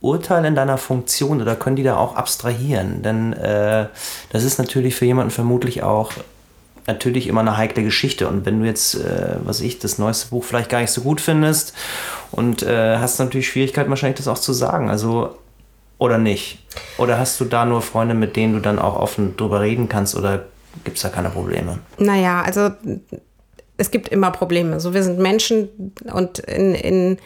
[0.01, 3.03] Urteil in deiner Funktion oder können die da auch abstrahieren?
[3.03, 3.87] Denn äh,
[4.31, 6.13] das ist natürlich für jemanden vermutlich auch
[6.87, 8.29] natürlich immer eine heikle Geschichte.
[8.29, 11.21] Und wenn du jetzt, äh, was ich, das neueste Buch vielleicht gar nicht so gut
[11.21, 11.75] findest
[12.31, 14.91] und äh, hast natürlich Schwierigkeiten, wahrscheinlich das auch zu sagen.
[14.91, 15.37] Also,
[15.99, 16.59] oder nicht?
[16.99, 20.17] Oder hast du da nur Freunde, mit denen du dann auch offen drüber reden kannst
[20.17, 20.47] oder
[20.85, 21.79] gibt es da keine Probleme?
[21.99, 22.71] Naja, also
[23.77, 24.81] es gibt immer Probleme.
[24.81, 27.19] So, wir sind Menschen und in, in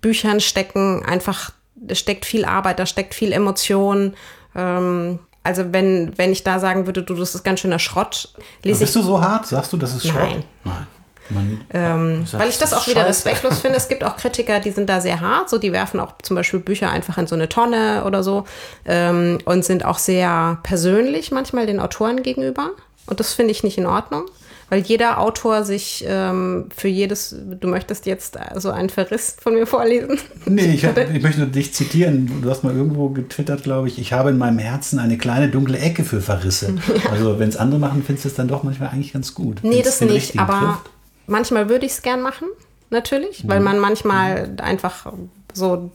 [0.00, 1.52] Büchern stecken einfach,
[1.92, 4.14] steckt viel Arbeit, da steckt viel Emotion.
[4.54, 8.80] Ähm, also wenn, wenn ich da sagen würde, du, das ist ganz schöner Schrott, lese
[8.80, 9.46] Bist du so hart?
[9.46, 10.44] Sagst du, das ist Schrott?
[10.64, 10.86] Nein.
[11.30, 11.64] Nein.
[11.72, 13.76] Ähm, weil ich das auch wieder respektlos finde.
[13.78, 16.60] Es gibt auch Kritiker, die sind da sehr hart, so die werfen auch zum Beispiel
[16.60, 18.44] Bücher einfach in so eine Tonne oder so
[18.84, 22.70] ähm, und sind auch sehr persönlich manchmal den Autoren gegenüber.
[23.06, 24.26] Und das finde ich nicht in Ordnung
[24.72, 29.66] weil jeder Autor sich ähm, für jedes, du möchtest jetzt so einen Verriss von mir
[29.66, 30.18] vorlesen?
[30.46, 32.40] Nee, ich, hab, ich möchte dich zitieren.
[32.40, 35.78] Du hast mal irgendwo getwittert, glaube ich, ich habe in meinem Herzen eine kleine dunkle
[35.78, 36.74] Ecke für Verrisse.
[37.04, 37.10] Ja.
[37.10, 39.60] Also wenn es andere machen, findest du es dann doch manchmal eigentlich ganz gut.
[39.62, 40.90] Nee, das nicht, aber trifft.
[41.26, 42.48] manchmal würde ich es gern machen,
[42.90, 43.64] natürlich, weil mhm.
[43.64, 44.60] man manchmal mhm.
[44.60, 45.12] einfach
[45.52, 45.90] so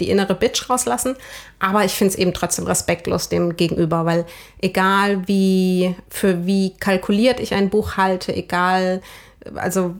[0.00, 1.16] die innere Bitch rauslassen.
[1.58, 4.26] Aber ich finde es eben trotzdem respektlos dem gegenüber, weil
[4.60, 9.02] egal wie, für wie kalkuliert ich ein Buch halte, egal,
[9.54, 9.94] also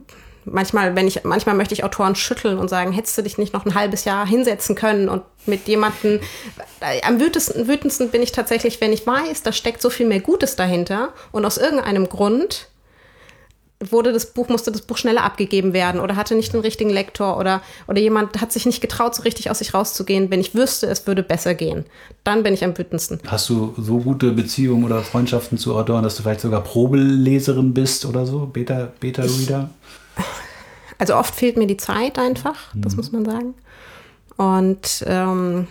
[0.45, 3.65] manchmal, wenn ich, manchmal möchte ich Autoren schütteln und sagen, hättest du dich nicht noch
[3.65, 6.21] ein halbes Jahr hinsetzen können und mit jemandem,
[6.81, 10.21] äh, am wütendsten, wütendsten bin ich tatsächlich, wenn ich weiß, da steckt so viel mehr
[10.21, 12.69] Gutes dahinter und aus irgendeinem Grund
[13.91, 17.39] wurde das Buch, musste das Buch schneller abgegeben werden oder hatte nicht den richtigen Lektor
[17.39, 20.31] oder, oder jemand hat sich nicht getraut, so richtig aus sich rauszugehen.
[20.31, 21.85] Wenn ich wüsste, es würde besser gehen,
[22.25, 23.21] dann bin ich am wütendsten.
[23.27, 28.05] Hast du so gute Beziehungen oder Freundschaften zu Autoren, dass du vielleicht sogar Probeleserin bist
[28.05, 28.47] oder so?
[28.47, 28.93] Beta-Reader?
[29.01, 29.71] Beta
[30.99, 32.97] also oft fehlt mir die Zeit einfach, das mhm.
[32.97, 33.55] muss man sagen.
[34.37, 35.67] Und, ähm,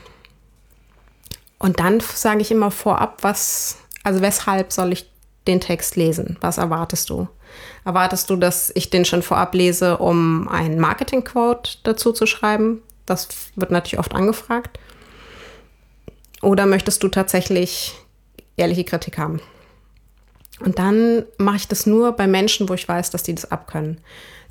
[1.57, 5.09] und dann sage ich immer vorab, was, also weshalb soll ich
[5.47, 6.37] den Text lesen?
[6.41, 7.27] Was erwartest du?
[7.85, 12.81] Erwartest du, dass ich den schon vorab lese, um ein Marketing-Quote dazu zu schreiben?
[13.05, 14.79] Das wird natürlich oft angefragt.
[16.41, 17.93] Oder möchtest du tatsächlich
[18.57, 19.41] ehrliche Kritik haben?
[20.59, 23.97] Und dann mache ich das nur bei Menschen, wo ich weiß, dass die das abkönnen.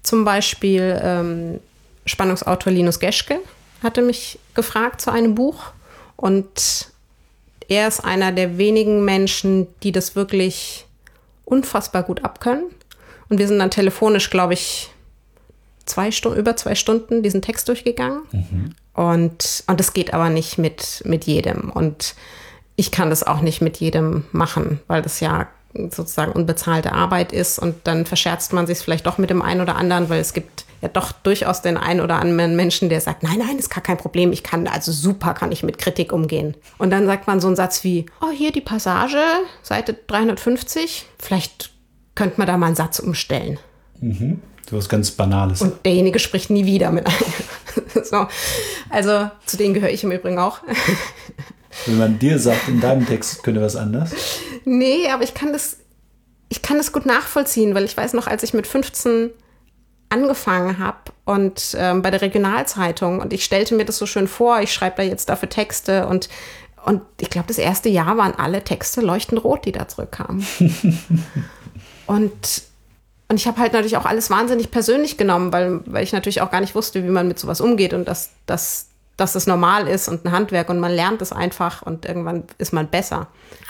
[0.02, 1.60] Zum Beispiel ähm,
[2.06, 3.38] Spannungsautor Linus Geschke
[3.82, 5.72] hatte mich gefragt zu einem Buch
[6.16, 6.90] und
[7.68, 10.86] er ist einer der wenigen Menschen, die das wirklich
[11.44, 12.64] unfassbar gut abkönnen.
[13.31, 14.90] Und wir sind dann telefonisch, glaube ich,
[15.87, 18.23] zwei Stunden, über zwei Stunden diesen Text durchgegangen.
[18.33, 18.75] Mhm.
[18.93, 21.71] Und, und das geht aber nicht mit, mit jedem.
[21.71, 22.14] Und
[22.77, 27.59] ich kann das auch nicht mit jedem machen, weil das ja sozusagen unbezahlte Arbeit ist
[27.59, 30.64] und dann verscherzt man sich vielleicht doch mit dem einen oder anderen, weil es gibt
[30.81, 33.99] ja doch durchaus den einen oder anderen Menschen, der sagt, nein, nein, ist gar kein
[33.99, 36.57] Problem, ich kann, also super kann ich mit Kritik umgehen.
[36.79, 39.23] Und dann sagt man so einen Satz wie, oh, hier die Passage,
[39.62, 41.69] Seite 350, vielleicht
[42.20, 43.59] könnte man da mal einen Satz umstellen.
[43.98, 44.42] Mhm.
[44.68, 45.62] So was ganz Banales.
[45.62, 48.04] Und derjenige spricht nie wieder mit einem.
[48.04, 48.26] so.
[48.90, 50.61] Also zu denen gehöre ich im Übrigen auch.
[51.87, 54.12] Wenn man dir sagt, in deinem Text könnte was anders?
[54.66, 55.78] Nee, aber ich kann das,
[56.50, 59.30] ich kann das gut nachvollziehen, weil ich weiß noch, als ich mit 15
[60.11, 64.61] angefangen habe und ähm, bei der Regionalzeitung und ich stellte mir das so schön vor,
[64.61, 66.28] ich schreibe da jetzt dafür Texte und
[66.85, 70.46] und ich glaube, das erste Jahr waren alle Texte leuchtend rot, die da zurückkamen.
[72.11, 72.62] und,
[73.29, 76.51] und ich habe halt natürlich auch alles wahnsinnig persönlich genommen, weil, weil ich natürlich auch
[76.51, 80.09] gar nicht wusste, wie man mit sowas umgeht und dass, dass, dass das normal ist
[80.09, 83.29] und ein Handwerk und man lernt es einfach und irgendwann ist man besser.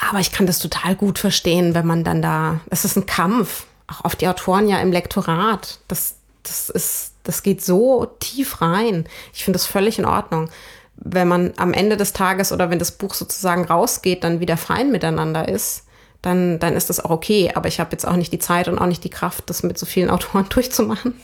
[0.09, 3.67] Aber ich kann das total gut verstehen, wenn man dann da, es ist ein Kampf,
[3.89, 5.81] auch auf die Autoren ja im Lektorat.
[5.87, 9.07] Das, das ist, das geht so tief rein.
[9.35, 10.49] Ich finde das völlig in Ordnung.
[10.97, 14.91] Wenn man am Ende des Tages oder wenn das Buch sozusagen rausgeht, dann wieder fein
[14.91, 15.85] miteinander ist,
[16.23, 17.53] dann, dann ist das auch okay.
[17.55, 19.79] Aber ich habe jetzt auch nicht die Zeit und auch nicht die Kraft, das mit
[19.79, 21.15] so vielen Autoren durchzumachen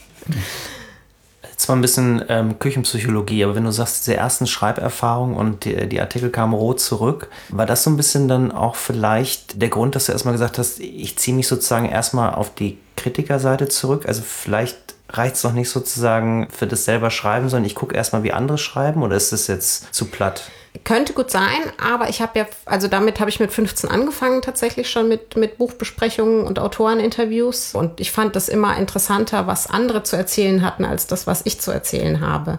[1.57, 6.01] zwar ein bisschen ähm, Küchenpsychologie, aber wenn du sagst, diese ersten Schreiberfahrungen und die, die,
[6.01, 10.07] Artikel kamen rot zurück, war das so ein bisschen dann auch vielleicht der Grund, dass
[10.07, 14.07] du erstmal gesagt hast, ich ziehe mich sozusagen erstmal auf die Kritikerseite zurück?
[14.07, 14.77] Also vielleicht
[15.09, 18.59] reicht es noch nicht sozusagen für das selber Schreiben, sondern ich gucke erstmal, wie andere
[18.59, 20.51] schreiben oder ist das jetzt zu platt?
[20.85, 24.91] Könnte gut sein, aber ich habe ja, also damit habe ich mit 15 angefangen, tatsächlich
[24.91, 27.75] schon mit, mit Buchbesprechungen und Autoreninterviews.
[27.75, 31.61] Und ich fand das immer interessanter, was andere zu erzählen hatten, als das, was ich
[31.61, 32.59] zu erzählen habe.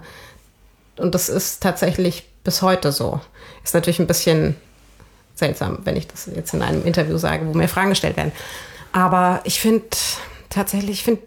[0.98, 3.20] Und das ist tatsächlich bis heute so.
[3.64, 4.56] Ist natürlich ein bisschen
[5.36, 8.32] seltsam, wenn ich das jetzt in einem Interview sage, wo mir Fragen gestellt werden.
[8.92, 9.86] Aber ich finde
[10.50, 11.22] tatsächlich, ich finde,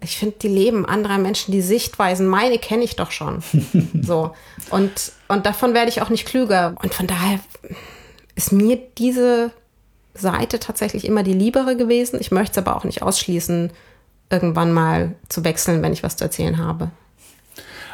[0.00, 3.42] ich finde die Leben anderer Menschen, die Sichtweisen, meine kenne ich doch schon.
[4.02, 4.34] so.
[4.70, 6.74] Und, und davon werde ich auch nicht klüger.
[6.82, 7.40] Und von daher
[8.34, 9.52] ist mir diese
[10.14, 12.18] Seite tatsächlich immer die liebere gewesen.
[12.20, 13.70] Ich möchte es aber auch nicht ausschließen,
[14.30, 16.90] irgendwann mal zu wechseln, wenn ich was zu erzählen habe.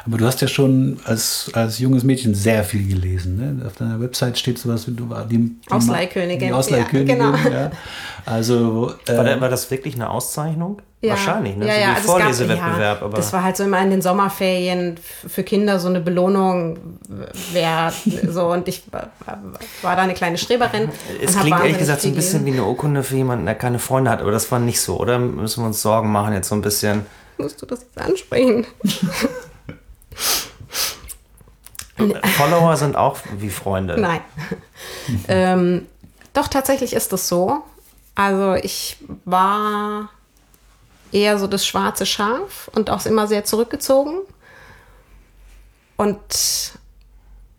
[0.07, 3.37] Aber du hast ja schon als, als junges Mädchen sehr viel gelesen.
[3.59, 3.65] Ne?
[3.65, 6.47] Auf deiner Website steht sowas wie du war die, die Ausleihkönigin.
[6.47, 7.49] Die Ausleihkönigin, ja, genau.
[7.49, 7.71] ja.
[8.25, 10.81] Also äh, War, war das wirklich eine Auszeichnung?
[11.01, 11.11] Ja.
[11.11, 11.67] Wahrscheinlich, ne?
[11.67, 13.01] Ja, so ja, also gab- Vorlesewettbewerb.
[13.01, 14.95] ja, Das war halt so immer in den Sommerferien
[15.27, 16.79] für Kinder so eine Belohnung
[17.53, 17.93] wert.
[18.29, 19.09] so, und ich war,
[19.83, 20.89] da eine kleine Streberin.
[21.21, 24.09] es klingt ehrlich gesagt so ein bisschen wie eine Urkunde für jemanden, der keine Freunde
[24.09, 24.21] hat.
[24.21, 25.19] Aber das war nicht so, oder?
[25.19, 27.05] Müssen wir uns Sorgen machen jetzt so ein bisschen.
[27.37, 28.65] Musst du das jetzt ansprechen?
[32.37, 33.99] Follower sind auch wie Freunde.
[33.99, 34.21] Nein.
[35.27, 35.87] ähm,
[36.33, 37.63] doch, tatsächlich ist es so.
[38.15, 40.09] Also ich war
[41.11, 44.19] eher so das schwarze Schaf und auch immer sehr zurückgezogen.
[45.97, 46.73] Und,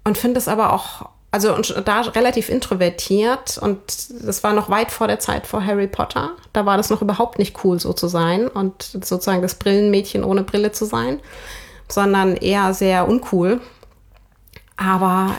[0.05, 3.81] und finde es aber auch, also und da relativ introvertiert und
[4.25, 6.31] das war noch weit vor der Zeit vor Harry Potter.
[6.53, 10.45] Da war das noch überhaupt nicht cool, so zu sein und sozusagen das Brillenmädchen ohne
[10.45, 11.21] Brille zu sein,
[11.91, 13.61] sondern eher sehr uncool.
[14.77, 15.35] Aber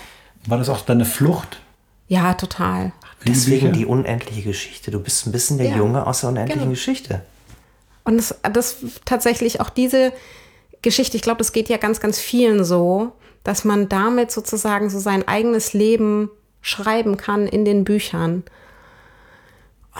[0.47, 1.61] war das auch deine Flucht?
[2.07, 2.91] ja, total.
[3.27, 4.91] Deswegen die unendliche Geschichte.
[4.91, 6.71] Du bist ein bisschen der Ja, Junge aus der unendlichen genau.
[6.71, 7.21] Geschichte.
[8.05, 10.13] Und das, das tatsächlich auch diese
[10.81, 13.11] Geschichte, ich glaube, das geht ja ganz, ganz vielen so,
[13.43, 16.29] dass man damit sozusagen so sein eigenes Leben
[16.61, 18.43] schreiben kann in den Büchern.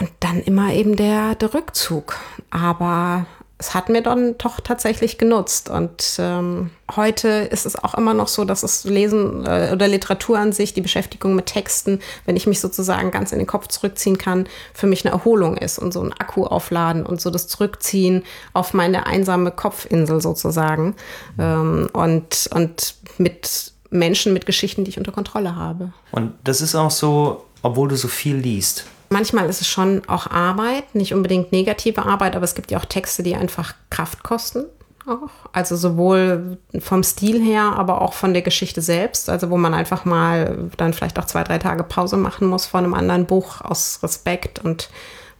[0.00, 2.16] Und dann immer eben der, der Rückzug.
[2.50, 3.26] Aber
[3.60, 5.68] es hat mir dann doch tatsächlich genutzt.
[5.68, 10.38] Und ähm, heute ist es auch immer noch so, dass das Lesen äh, oder Literatur
[10.38, 14.16] an sich, die Beschäftigung mit Texten, wenn ich mich sozusagen ganz in den Kopf zurückziehen
[14.16, 18.22] kann, für mich eine Erholung ist und so ein Akku aufladen und so das Zurückziehen
[18.54, 20.96] auf meine einsame Kopfinsel sozusagen.
[21.38, 25.92] Ähm, und, und mit Menschen, mit Geschichten, die ich unter Kontrolle habe.
[26.12, 28.86] Und das ist auch so, obwohl du so viel liest.
[29.12, 32.84] Manchmal ist es schon auch Arbeit, nicht unbedingt negative Arbeit, aber es gibt ja auch
[32.84, 34.64] Texte, die einfach Kraft kosten.
[35.06, 35.30] Auch.
[35.52, 39.28] Also sowohl vom Stil her, aber auch von der Geschichte selbst.
[39.28, 42.78] Also wo man einfach mal dann vielleicht auch zwei, drei Tage Pause machen muss vor
[42.78, 44.90] einem anderen Buch aus Respekt und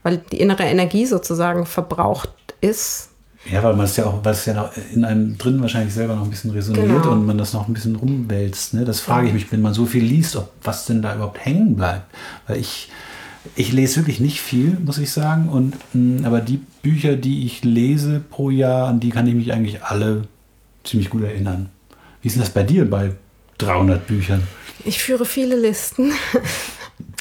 [0.03, 2.29] weil die innere Energie sozusagen verbraucht
[2.59, 3.09] ist.
[3.49, 6.15] Ja, weil man es ja auch, weil es ja noch in einem drin wahrscheinlich selber
[6.15, 7.11] noch ein bisschen resoniert Genau.
[7.11, 8.73] und man das noch ein bisschen rumwälzt.
[8.73, 8.83] Ne?
[8.83, 11.75] Das frage ich mich, wenn man so viel liest, ob was denn da überhaupt hängen
[11.75, 12.03] bleibt.
[12.47, 12.89] Weil ich,
[13.55, 15.49] ich lese wirklich nicht viel, muss ich sagen.
[15.49, 19.53] Und, mh, aber die Bücher, die ich lese pro Jahr, an die kann ich mich
[19.53, 20.27] eigentlich alle
[20.83, 21.69] ziemlich gut erinnern.
[22.21, 23.11] Wie ist denn das bei dir bei
[23.57, 24.43] 300 Büchern?
[24.85, 26.11] Ich führe viele Listen.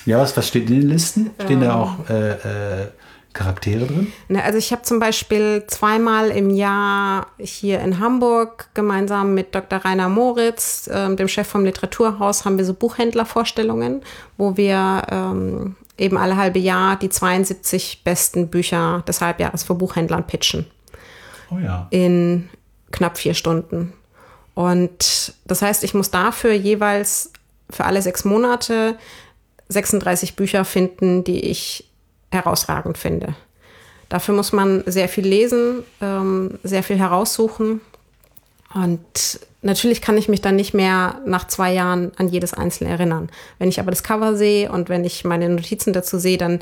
[0.07, 1.31] Ja, was, was steht in den Listen?
[1.45, 2.87] Stehen da auch äh, äh,
[3.33, 4.13] Charaktere drin?
[4.29, 9.79] Ne, also ich habe zum Beispiel zweimal im Jahr hier in Hamburg gemeinsam mit Dr.
[9.79, 14.03] Rainer Moritz, ähm, dem Chef vom Literaturhaus, haben wir so Buchhändlervorstellungen,
[14.37, 20.27] wo wir ähm, eben alle halbe Jahr die 72 besten Bücher des Halbjahres für Buchhändlern
[20.27, 20.67] pitchen
[21.51, 21.87] Oh ja.
[21.91, 22.49] in
[22.91, 23.93] knapp vier Stunden.
[24.55, 27.33] Und das heißt, ich muss dafür jeweils
[27.71, 28.97] für alle sechs Monate
[29.69, 31.89] 36 Bücher finden, die ich
[32.33, 33.35] herausragend finde.
[34.09, 37.81] Dafür muss man sehr viel lesen, ähm, sehr viel heraussuchen.
[38.75, 43.31] Und natürlich kann ich mich dann nicht mehr nach zwei Jahren an jedes Einzelne erinnern.
[43.59, 46.61] Wenn ich aber das Cover sehe und wenn ich meine Notizen dazu sehe, dann,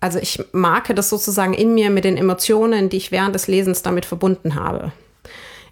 [0.00, 3.82] also ich marke das sozusagen in mir mit den Emotionen, die ich während des Lesens
[3.82, 4.92] damit verbunden habe.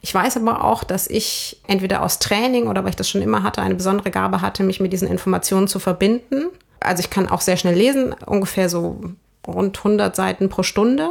[0.01, 3.43] Ich weiß aber auch, dass ich entweder aus Training oder weil ich das schon immer
[3.43, 6.47] hatte, eine besondere Gabe hatte, mich mit diesen Informationen zu verbinden.
[6.81, 9.01] Also ich kann auch sehr schnell lesen, ungefähr so
[9.47, 11.11] rund 100 Seiten pro Stunde.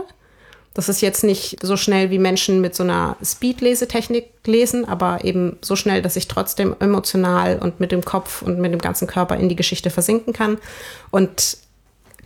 [0.78, 5.58] Das ist jetzt nicht so schnell wie Menschen mit so einer Speed-Lesetechnik lesen, aber eben
[5.60, 9.38] so schnell, dass ich trotzdem emotional und mit dem Kopf und mit dem ganzen Körper
[9.38, 10.60] in die Geschichte versinken kann.
[11.10, 11.58] Und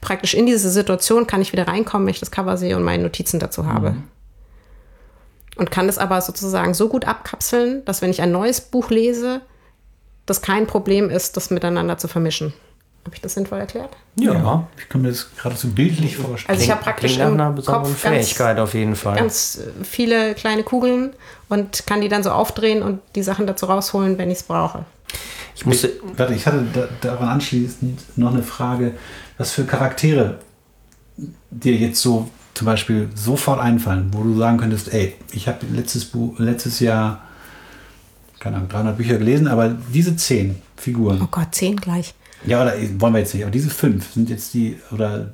[0.02, 3.04] praktisch in diese Situation kann ich wieder reinkommen, wenn ich das Cover sehe und meine
[3.04, 3.96] Notizen dazu habe.
[5.56, 9.40] Und kann es aber sozusagen so gut abkapseln, dass wenn ich ein neues Buch lese,
[10.26, 12.52] das kein Problem ist, das miteinander zu vermischen.
[13.06, 13.90] Habe ich das sinnvoll erklärt?
[14.16, 14.68] Ja.
[14.78, 16.50] Ich kann mir das gerade so bildlich vorstellen.
[16.50, 19.18] Also ich habe praktisch im einer Kopf ganz, Fähigkeit auf jeden Fall.
[19.18, 21.14] ganz äh, viele kleine Kugeln
[21.50, 24.86] und kann die dann so aufdrehen und die Sachen dazu rausholen, wenn ich es brauche.
[25.56, 28.94] ich musste, Warte, ich hatte da, daran anschließend noch eine Frage,
[29.40, 30.38] was für Charaktere
[31.50, 36.06] dir jetzt so zum Beispiel sofort einfallen, wo du sagen könntest, ey, ich habe letztes,
[36.06, 37.24] Buch, letztes Jahr,
[38.40, 42.16] keine Ahnung, 300 Bücher gelesen, aber diese zehn Oh Figuren, Gott, zehn gleich.
[42.46, 43.44] Ja, oder wollen wir jetzt nicht.
[43.44, 45.32] Aber diese fünf sind jetzt die, oder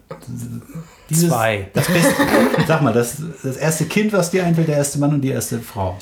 [1.09, 1.69] dieses, Zwei.
[1.73, 2.13] Das beste,
[2.67, 5.59] sag mal, das, das erste Kind, was dir einfällt, der erste Mann und die erste
[5.59, 5.97] Frau.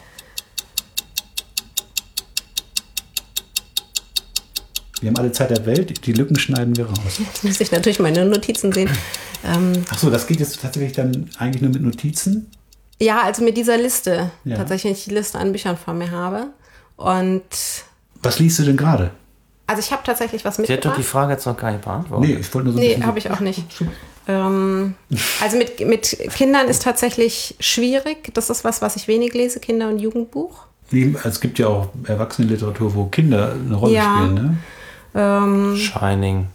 [5.02, 7.20] Wir haben alle Zeit der Welt, die Lücken schneiden wir raus.
[7.20, 8.90] Jetzt müsste ich natürlich meine Notizen sehen.
[9.46, 12.50] Ähm, Achso, das geht jetzt tatsächlich dann eigentlich nur mit Notizen?
[13.00, 14.32] ja, also mit dieser Liste.
[14.46, 14.56] Ja.
[14.56, 16.48] Tatsächlich, wenn ich die Liste an Büchern vor mir habe.
[16.96, 17.44] Und
[18.24, 19.12] Was liest du denn gerade?
[19.68, 20.98] Also ich habe tatsächlich was Sie hat doch mitgebracht.
[21.00, 22.30] die Frage jetzt noch gar nicht beantwortet.
[22.30, 23.64] Nee, ich wollte nur so ein Nee, habe ich auch nicht.
[24.28, 24.96] Ähm,
[25.42, 28.34] also mit, mit Kindern ist tatsächlich schwierig.
[28.34, 30.64] Das ist was, was ich wenig lese, Kinder- und Jugendbuch.
[30.92, 34.16] Nee, Es gibt ja auch Erwachsenenliteratur, wo Kinder eine Rolle Ja.
[34.18, 34.58] spielen, ne?
[35.16, 36.48] Ähm, Shining.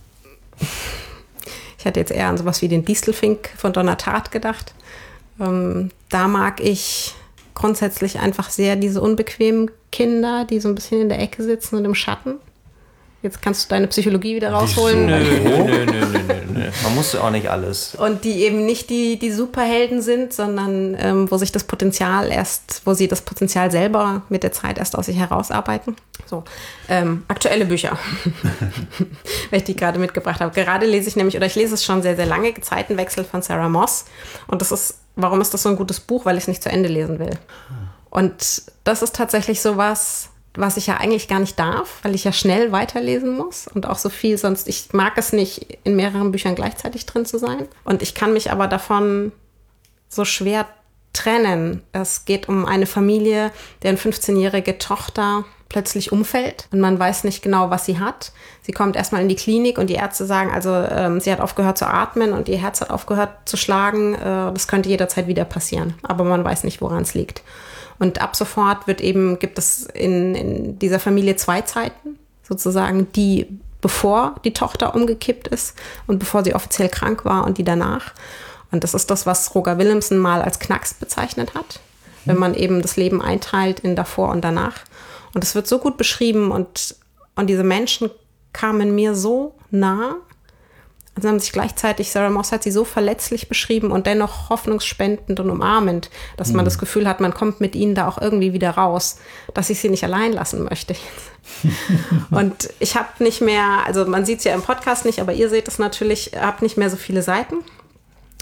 [1.78, 4.74] ich hatte jetzt eher an sowas wie den Distelfink von Donna Tartt gedacht.
[5.40, 7.14] Ähm, da mag ich
[7.54, 11.84] grundsätzlich einfach sehr diese unbequemen Kinder, die so ein bisschen in der Ecke sitzen und
[11.84, 12.34] im Schatten.
[13.22, 15.04] Jetzt kannst du deine Psychologie wieder rausholen.
[15.04, 16.70] Nö, nö, nö, nö, nö, nö.
[16.82, 17.94] Man muss ja auch nicht alles.
[17.94, 22.80] Und die eben nicht die, die Superhelden sind, sondern ähm, wo sich das Potenzial erst,
[22.86, 25.96] wo sie das Potenzial selber mit der Zeit erst aus sich herausarbeiten.
[26.24, 26.44] So,
[26.88, 27.98] ähm, aktuelle Bücher,
[29.50, 30.54] weil ich die gerade mitgebracht habe.
[30.54, 33.68] Gerade lese ich nämlich, oder ich lese es schon sehr, sehr lange, Zeitenwechsel von Sarah
[33.68, 34.06] Moss.
[34.46, 36.24] Und das ist, warum ist das so ein gutes Buch?
[36.24, 37.38] Weil ich es nicht zu Ende lesen will.
[38.08, 42.24] Und das ist tatsächlich so was, was ich ja eigentlich gar nicht darf, weil ich
[42.24, 44.68] ja schnell weiterlesen muss und auch so viel sonst.
[44.68, 47.68] Ich mag es nicht, in mehreren Büchern gleichzeitig drin zu sein.
[47.84, 49.32] Und ich kann mich aber davon
[50.08, 50.66] so schwer
[51.12, 51.82] trennen.
[51.92, 57.70] Es geht um eine Familie, deren 15-jährige Tochter plötzlich umfällt und man weiß nicht genau,
[57.70, 58.32] was sie hat.
[58.62, 61.78] Sie kommt erstmal in die Klinik und die Ärzte sagen, also ähm, sie hat aufgehört
[61.78, 64.14] zu atmen und ihr Herz hat aufgehört zu schlagen.
[64.14, 67.42] Äh, das könnte jederzeit wieder passieren, aber man weiß nicht, woran es liegt.
[68.00, 73.46] Und ab sofort wird eben, gibt es in, in dieser Familie zwei Zeiten, sozusagen die
[73.80, 75.74] bevor die Tochter umgekippt ist
[76.06, 78.12] und bevor sie offiziell krank war und die danach.
[78.72, 81.80] Und das ist das, was Roger Willemsen mal als Knacks bezeichnet hat,
[82.24, 84.84] wenn man eben das Leben einteilt in davor und danach.
[85.34, 86.96] Und es wird so gut beschrieben und,
[87.36, 88.10] und diese Menschen
[88.52, 90.16] kamen mir so nah.
[91.20, 95.50] Also haben sich gleichzeitig, Sarah Moss hat sie so verletzlich beschrieben und dennoch hoffnungsspendend und
[95.50, 99.18] umarmend, dass man das Gefühl hat, man kommt mit ihnen da auch irgendwie wieder raus,
[99.52, 100.94] dass ich sie nicht allein lassen möchte.
[102.30, 105.50] und ich habe nicht mehr, also man sieht es ja im Podcast nicht, aber ihr
[105.50, 107.56] seht es natürlich, habe nicht mehr so viele Seiten.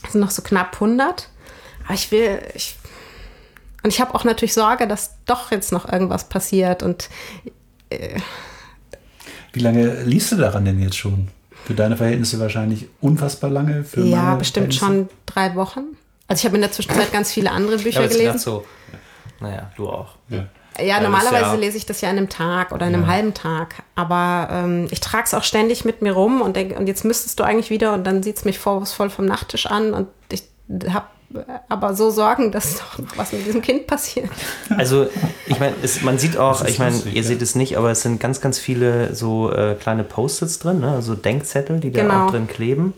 [0.05, 1.29] Es sind noch so knapp 100.
[1.85, 2.77] Aber ich will, ich,
[3.83, 7.09] und ich habe auch natürlich Sorge, dass doch jetzt noch irgendwas passiert und
[9.53, 11.29] Wie lange liest du daran denn jetzt schon?
[11.69, 13.85] Für deine Verhältnisse wahrscheinlich unfassbar lange.
[13.85, 15.81] Für ja, meine bestimmt schon drei Wochen.
[16.27, 18.39] Also ich habe in der Zwischenzeit ganz viele andere Bücher gedacht gelesen.
[18.39, 18.65] so,
[19.39, 20.15] naja, du auch.
[20.31, 20.47] Ja.
[20.83, 23.83] Ja, normalerweise ja- lese ich das ja an einem Tag oder an einem halben Tag.
[23.97, 27.39] Aber ähm, ich trage es auch ständig mit mir rum und denke, und jetzt müsstest
[27.39, 30.45] du eigentlich wieder und dann sieht es mich vorwurfsvoll vom Nachttisch an und ich
[30.89, 31.05] habe
[31.69, 34.31] aber so Sorgen, dass doch noch was mit diesem Kind passiert.
[34.77, 35.09] Also,
[35.47, 37.23] ich meine, man sieht auch, ich meine, ihr ja.
[37.23, 40.93] seht es nicht, aber es sind ganz, ganz viele so äh, kleine Post-its drin, ne?
[40.93, 42.27] also Denkzettel, die da Genau.
[42.27, 42.95] auch drin kleben.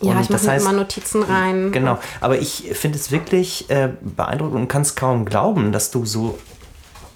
[0.00, 1.72] Ja, Und ich mache mir immer Notizen rein.
[1.72, 6.04] Genau, aber ich finde es wirklich äh, beeindruckend und kann es kaum glauben, dass du
[6.04, 6.38] so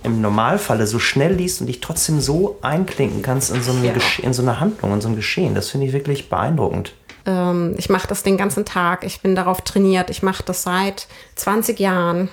[0.04, 3.92] im Normalfalle so schnell liest und dich trotzdem so einklinken kannst in so, eine Ja.
[3.94, 5.54] Gesche- in so eine Handlung, in so ein Geschehen.
[5.54, 6.92] Das finde ich wirklich beeindruckend.
[7.28, 9.04] Ähm, ich mache das den ganzen Tag.
[9.04, 10.10] Ich bin darauf trainiert.
[10.10, 12.30] Ich mache das seit 20 Jahren.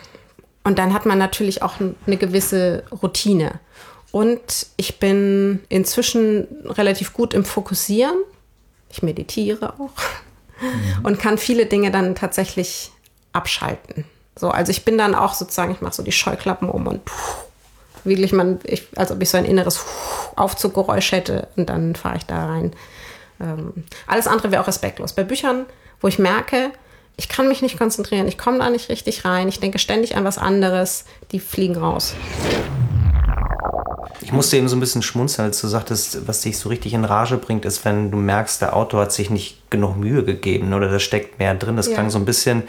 [0.63, 3.60] Und dann hat man natürlich auch eine gewisse Routine.
[4.12, 8.15] Und ich bin inzwischen relativ gut im Fokussieren.
[8.89, 9.91] Ich meditiere auch.
[11.03, 12.91] Und kann viele Dinge dann tatsächlich
[13.34, 14.05] abschalten.
[14.38, 17.01] So, also ich bin dann auch sozusagen, ich mache so die Scheuklappen um und
[18.05, 19.84] wirklich man, ich, als ob ich so ein inneres
[20.38, 22.73] Aufzuggeräusch hätte und dann fahre ich da rein.
[23.39, 23.74] Ähm,
[24.08, 25.13] alles andere wäre auch respektlos.
[25.13, 25.65] Bei Büchern,
[26.02, 26.71] wo ich merke,
[27.17, 30.24] ich kann mich nicht konzentrieren, ich komme da nicht richtig rein, ich denke ständig an
[30.26, 32.13] was anderes, die fliegen raus.
[34.21, 37.06] Ich musste eben so ein bisschen schmunzeln, als du sagtest, was dich so richtig in
[37.06, 40.89] Rage bringt, ist, wenn du merkst, der Autor hat sich nicht genug Mühe gegeben oder
[40.89, 41.76] da steckt mehr drin.
[41.76, 41.93] Das Ja.
[41.93, 42.63] klang so ein bisschen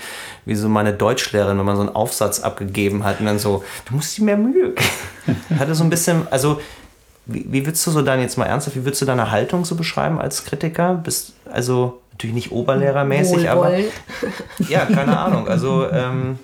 [0.44, 3.94] wie so meine Deutschlehrerin, wenn man so einen Aufsatz abgegeben hat und dann so, du
[3.94, 4.74] musst dir mehr Mühe.
[5.58, 6.60] Hatte so ein bisschen, also
[7.26, 9.74] wie, wie würdest du so dann jetzt mal ernsthaft, wie würdest du deine Haltung so
[9.74, 10.94] beschreiben als Kritiker?
[10.94, 13.92] Bist also natürlich nicht oberlehrermäßig, aber Wohlwollend.
[14.68, 15.48] ja, keine Ahnung.
[15.48, 16.38] Also ähm,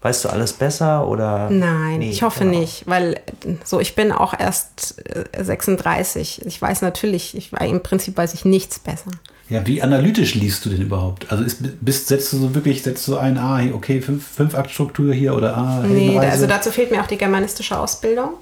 [0.00, 1.50] weißt du alles besser oder?
[1.50, 2.58] Nein, Nee, ich hoffe genau.
[2.58, 6.46] nicht, weil äh, so ich bin auch erst äh, 36.
[6.46, 9.10] Ich weiß natürlich, ich, im Prinzip weiß ich nichts besser.
[9.50, 11.30] Ja, wie analytisch liest du denn überhaupt?
[11.32, 15.14] Also ist, bist, setzt du so wirklich, setzt du ein, ah, okay, fünf, fünf Aktstruktur
[15.14, 18.34] hier oder ah, Nee, also dazu fehlt mir auch die germanistische Ausbildung.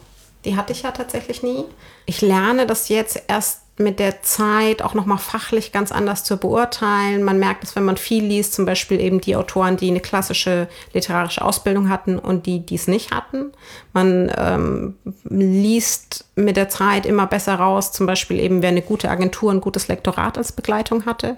[0.46, 1.64] Die hatte ich ja tatsächlich nie.
[2.06, 7.24] Ich lerne das jetzt erst mit der Zeit auch nochmal fachlich ganz anders zu beurteilen.
[7.24, 10.68] Man merkt es, wenn man viel liest, zum Beispiel eben die Autoren, die eine klassische
[10.94, 13.52] literarische Ausbildung hatten und die, die es nicht hatten.
[13.92, 19.10] Man ähm, liest mit der Zeit immer besser raus, zum Beispiel eben, wer eine gute
[19.10, 21.36] Agentur, ein gutes Lektorat als Begleitung hatte.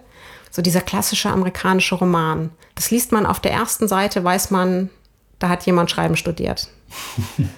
[0.51, 2.51] So dieser klassische amerikanische Roman.
[2.75, 4.91] Das liest man auf der ersten Seite, weiß man,
[5.39, 6.69] da hat jemand Schreiben studiert.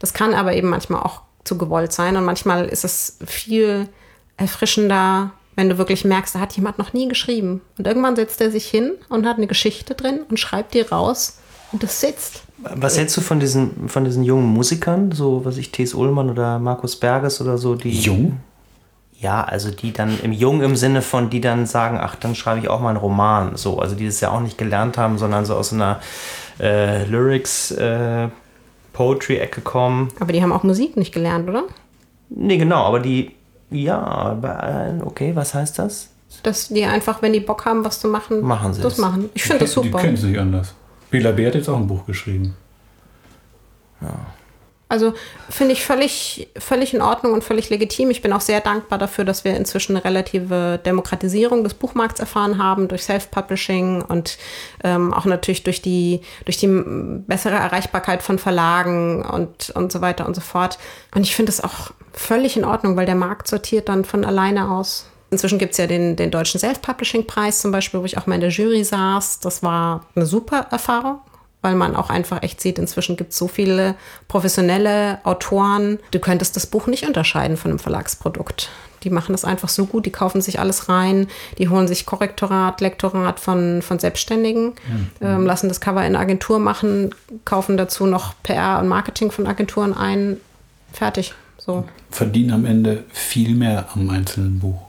[0.00, 3.88] Das kann aber eben manchmal auch zu gewollt sein und manchmal ist es viel
[4.36, 7.60] erfrischender, wenn du wirklich merkst, da hat jemand noch nie geschrieben.
[7.78, 11.38] Und irgendwann setzt er sich hin und hat eine Geschichte drin und schreibt die raus
[11.70, 12.42] und das sitzt.
[12.58, 15.94] Was hältst du von diesen, von diesen jungen Musikern, so was ich, T.S.
[15.94, 17.90] Ullmann oder Markus Berges oder so, die.
[17.90, 18.40] Jung?
[19.18, 22.58] Ja, also die dann im Jung im Sinne von, die dann sagen, ach, dann schreibe
[22.58, 23.56] ich auch mal einen Roman.
[23.56, 26.00] So, also die das ja auch nicht gelernt haben, sondern so aus einer
[26.60, 28.28] äh, Lyrics, äh,
[28.92, 30.08] Poetry-Ecke kommen.
[30.20, 31.64] Aber die haben auch Musik nicht gelernt, oder?
[32.28, 33.32] Nee, genau, aber die
[33.72, 36.10] ja, äh, okay, was heißt das?
[36.42, 38.98] Dass die einfach, wenn die Bock haben, was zu machen, machen sie das es.
[38.98, 39.30] machen.
[39.34, 39.98] Ich finde das super.
[39.98, 40.74] Die können es nicht anders.
[41.10, 41.46] Bela B.
[41.46, 42.54] hat jetzt auch ein Buch geschrieben.
[44.92, 45.14] Also
[45.48, 48.10] finde ich völlig, völlig in Ordnung und völlig legitim.
[48.10, 52.62] Ich bin auch sehr dankbar dafür, dass wir inzwischen eine relative Demokratisierung des Buchmarkts erfahren
[52.62, 54.36] haben durch Self-Publishing und
[54.84, 56.66] ähm, auch natürlich durch die, durch die
[57.26, 60.78] bessere Erreichbarkeit von Verlagen und, und so weiter und so fort.
[61.14, 64.70] Und ich finde es auch völlig in Ordnung, weil der Markt sortiert dann von alleine
[64.70, 65.06] aus.
[65.30, 68.42] Inzwischen gibt es ja den, den deutschen Self-Publishing-Preis zum Beispiel, wo ich auch mal in
[68.42, 69.40] der Jury saß.
[69.40, 71.20] Das war eine super Erfahrung
[71.62, 73.94] weil man auch einfach echt sieht, inzwischen gibt es so viele
[74.28, 76.00] professionelle Autoren.
[76.10, 78.68] Du könntest das Buch nicht unterscheiden von einem Verlagsprodukt.
[79.04, 81.26] Die machen das einfach so gut, die kaufen sich alles rein,
[81.58, 85.08] die holen sich Korrektorat, Lektorat von, von Selbstständigen, mhm.
[85.20, 87.12] ähm, lassen das Cover in Agentur machen,
[87.44, 90.36] kaufen dazu noch PR und Marketing von Agenturen ein.
[90.92, 91.34] Fertig.
[91.58, 91.84] So.
[92.10, 94.80] Verdienen am Ende viel mehr am einzelnen Buch.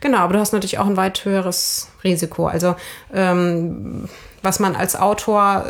[0.00, 2.46] Genau, aber du hast natürlich auch ein weit höheres Risiko.
[2.46, 2.74] Also
[3.12, 4.08] ähm,
[4.42, 5.64] was man als Autor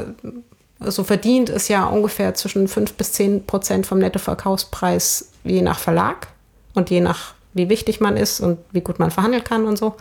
[0.80, 6.28] so verdient, ist ja ungefähr zwischen 5 bis 10 Prozent vom Nettoverkaufspreis je nach Verlag
[6.74, 9.96] und je nach wie wichtig man ist und wie gut man verhandeln kann und so.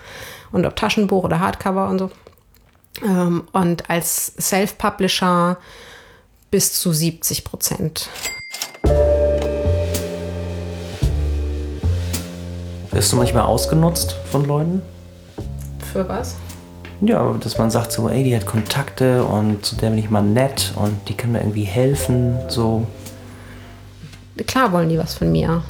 [0.52, 2.12] Und ob Taschenbuch oder Hardcover und so.
[3.04, 5.58] Ähm, und als Self-Publisher
[6.52, 8.10] bis zu 70 Prozent.
[12.92, 14.82] Wirst du manchmal ausgenutzt von Leuten?
[15.92, 16.36] Für was?
[17.02, 20.24] Ja, dass man sagt so, ey, die hat Kontakte und zu der bin ich mal
[20.24, 22.88] nett und die kann mir irgendwie helfen, so.
[24.46, 25.64] Klar wollen die was von mir.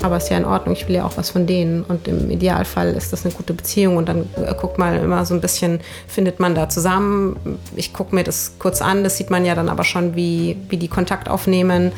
[0.00, 1.82] Aber ist ja in Ordnung, ich will ja auch was von denen.
[1.82, 3.96] Und im Idealfall ist das eine gute Beziehung.
[3.96, 7.58] Und dann äh, guckt man immer so ein bisschen, findet man da zusammen.
[7.74, 10.76] Ich gucke mir das kurz an, das sieht man ja dann aber schon, wie, wie
[10.76, 11.90] die Kontakt aufnehmen.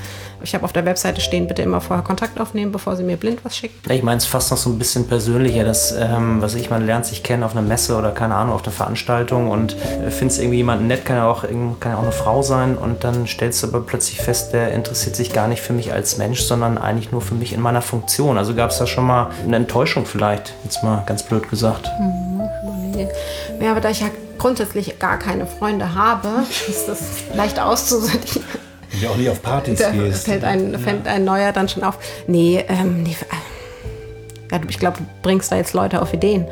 [0.43, 3.45] Ich habe auf der Webseite stehen, bitte immer vorher Kontakt aufnehmen, bevor sie mir blind
[3.45, 3.79] was schicken.
[3.91, 7.07] Ich meine es fast noch so ein bisschen persönlicher, dass, ähm, was ich, man lernt
[7.07, 10.59] sich kennen auf einer Messe oder keine Ahnung, auf einer Veranstaltung und äh, findest irgendwie
[10.59, 13.69] jemanden nett, kann ja, auch, kann ja auch eine Frau sein und dann stellst du
[13.69, 17.21] aber plötzlich fest, der interessiert sich gar nicht für mich als Mensch, sondern eigentlich nur
[17.21, 18.39] für mich in meiner Funktion.
[18.39, 21.91] Also gab es da schon mal eine Enttäuschung vielleicht, jetzt mal ganz blöd gesagt.
[22.01, 22.41] Mhm,
[23.61, 26.29] ja, aber da ich ja grundsätzlich gar keine Freunde habe,
[26.69, 27.01] ist das
[27.35, 28.60] leicht auszusortieren.
[29.03, 30.25] Und auch nicht auf Partys da gehst.
[30.25, 31.99] Fällt ein, fällt ein neuer dann schon auf.
[32.27, 33.17] Nee, ähm, nee
[34.51, 36.47] ja, ich glaube, du bringst da jetzt Leute auf Ideen.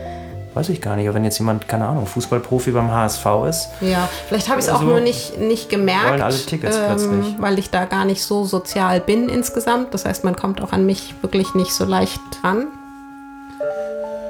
[0.54, 1.06] Weiß ich gar nicht.
[1.06, 3.68] Aber wenn jetzt jemand, keine Ahnung, Fußballprofi beim HSV ist.
[3.80, 6.10] Ja, vielleicht habe ich es also, auch nur nicht, nicht gemerkt.
[6.10, 7.34] Wollen alle Tickets ähm, plötzlich.
[7.38, 9.92] Weil ich da gar nicht so sozial bin insgesamt.
[9.94, 12.66] Das heißt, man kommt auch an mich wirklich nicht so leicht ran.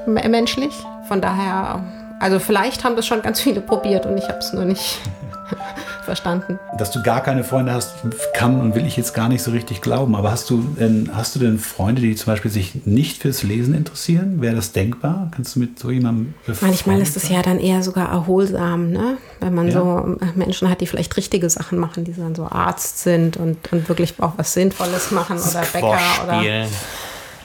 [0.07, 0.75] Menschlich.
[1.07, 1.83] Von daher,
[2.21, 4.99] also vielleicht haben das schon ganz viele probiert und ich habe es nur nicht
[6.09, 6.59] verstanden.
[6.79, 7.93] Dass du gar keine Freunde hast,
[8.33, 10.17] kann und will ich jetzt gar nicht so richtig glauben.
[10.17, 13.75] Aber hast du, denn, hast du denn Freunde, die zum Beispiel sich nicht fürs Lesen
[13.75, 14.41] interessieren?
[14.41, 15.31] Wäre das denkbar?
[15.37, 16.33] Kannst du mit so jemandem
[16.63, 19.19] Manchmal ist es ja dann eher sogar erholsam, ne?
[19.41, 19.75] wenn man ja.
[19.75, 23.89] so Menschen hat, die vielleicht richtige Sachen machen, die dann so Arzt sind und, und
[23.89, 26.43] wirklich auch was Sinnvolles machen oder Bäcker oder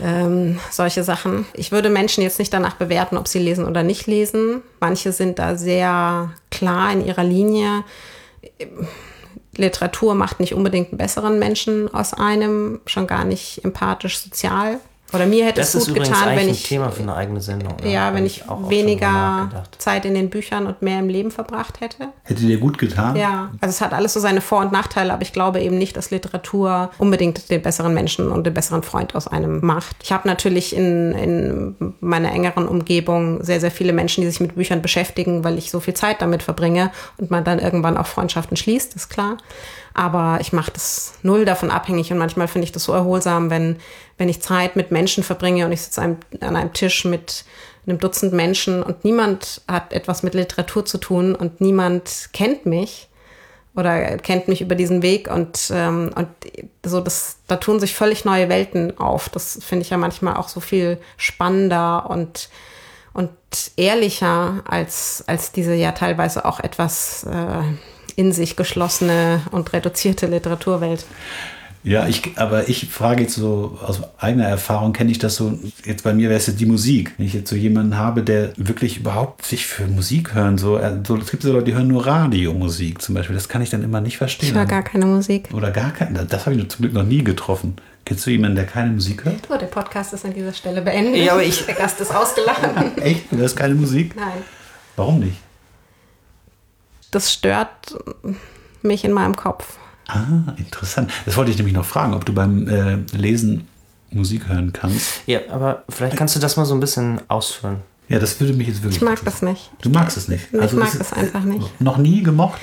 [0.01, 1.45] ähm, solche Sachen.
[1.53, 4.61] Ich würde Menschen jetzt nicht danach bewerten, ob sie lesen oder nicht lesen.
[4.79, 7.83] Manche sind da sehr klar in ihrer Linie.
[9.55, 14.79] Literatur macht nicht unbedingt einen besseren Menschen aus einem, schon gar nicht empathisch sozial.
[15.13, 16.47] Oder mir hätte das es gut getan, wenn ich.
[16.47, 17.73] Das ist ein Thema für eine eigene Sendung.
[17.73, 17.87] Oder?
[17.87, 22.09] Ja, wenn ich, ich weniger Zeit in den Büchern und mehr im Leben verbracht hätte.
[22.23, 23.15] Hätte dir gut getan?
[23.15, 25.95] Ja, also es hat alles so seine Vor- und Nachteile, aber ich glaube eben nicht,
[25.97, 29.95] dass Literatur unbedingt den besseren Menschen und den besseren Freund aus einem macht.
[30.01, 34.55] Ich habe natürlich in, in meiner engeren Umgebung sehr, sehr viele Menschen, die sich mit
[34.55, 38.57] Büchern beschäftigen, weil ich so viel Zeit damit verbringe und man dann irgendwann auch Freundschaften
[38.57, 39.37] schließt, ist klar.
[39.93, 43.77] Aber ich mache das null davon abhängig und manchmal finde ich das so erholsam, wenn,
[44.17, 47.45] wenn ich Zeit mit Menschen verbringe und ich sitze an einem Tisch mit
[47.85, 53.09] einem Dutzend Menschen und niemand hat etwas mit Literatur zu tun und niemand kennt mich
[53.75, 56.27] oder kennt mich über diesen Weg und, ähm, und
[56.85, 59.29] so das, da tun sich völlig neue Welten auf.
[59.29, 62.49] Das finde ich ja manchmal auch so viel spannender und
[63.13, 63.29] und
[63.77, 67.61] ehrlicher als, als diese ja teilweise auch etwas äh,
[68.15, 71.05] in sich geschlossene und reduzierte Literaturwelt.
[71.85, 76.05] Ja, ich, aber ich frage jetzt so aus eigener Erfahrung, kenne ich das so, jetzt
[76.05, 77.11] bei mir wäre es jetzt die Musik.
[77.17, 80.99] Wenn ich jetzt so jemanden habe, der wirklich überhaupt sich für Musik hören, so, äh,
[81.05, 83.83] so es gibt so Leute, die hören nur Radiomusik zum Beispiel, das kann ich dann
[83.83, 84.49] immer nicht verstehen.
[84.49, 85.49] Ich höre gar keine Musik.
[85.53, 87.75] Oder gar keine, das habe ich zum Glück noch nie getroffen.
[88.05, 89.35] Kennst du jemanden, der keine Musik hört?
[89.49, 91.17] Oh, der Podcast ist an dieser Stelle beendet.
[91.17, 92.97] Ja, aber ich- der Gast ist ausgeladen.
[93.01, 93.29] Echt?
[93.29, 94.15] Du hörst keine Musik?
[94.15, 94.41] Nein.
[94.95, 95.35] Warum nicht?
[97.11, 97.95] Das stört
[98.81, 99.77] mich in meinem Kopf.
[100.07, 101.11] Ah, interessant.
[101.25, 103.67] Das wollte ich nämlich noch fragen, ob du beim äh, Lesen
[104.11, 105.21] Musik hören kannst.
[105.25, 107.77] Ja, aber vielleicht kannst du das mal so ein bisschen ausführen.
[108.09, 109.71] Ja, das würde mich jetzt wirklich Ich mag das nicht.
[109.81, 110.47] Du magst es nicht?
[110.51, 111.81] Ich mag das einfach nicht.
[111.81, 112.61] Noch nie gemocht?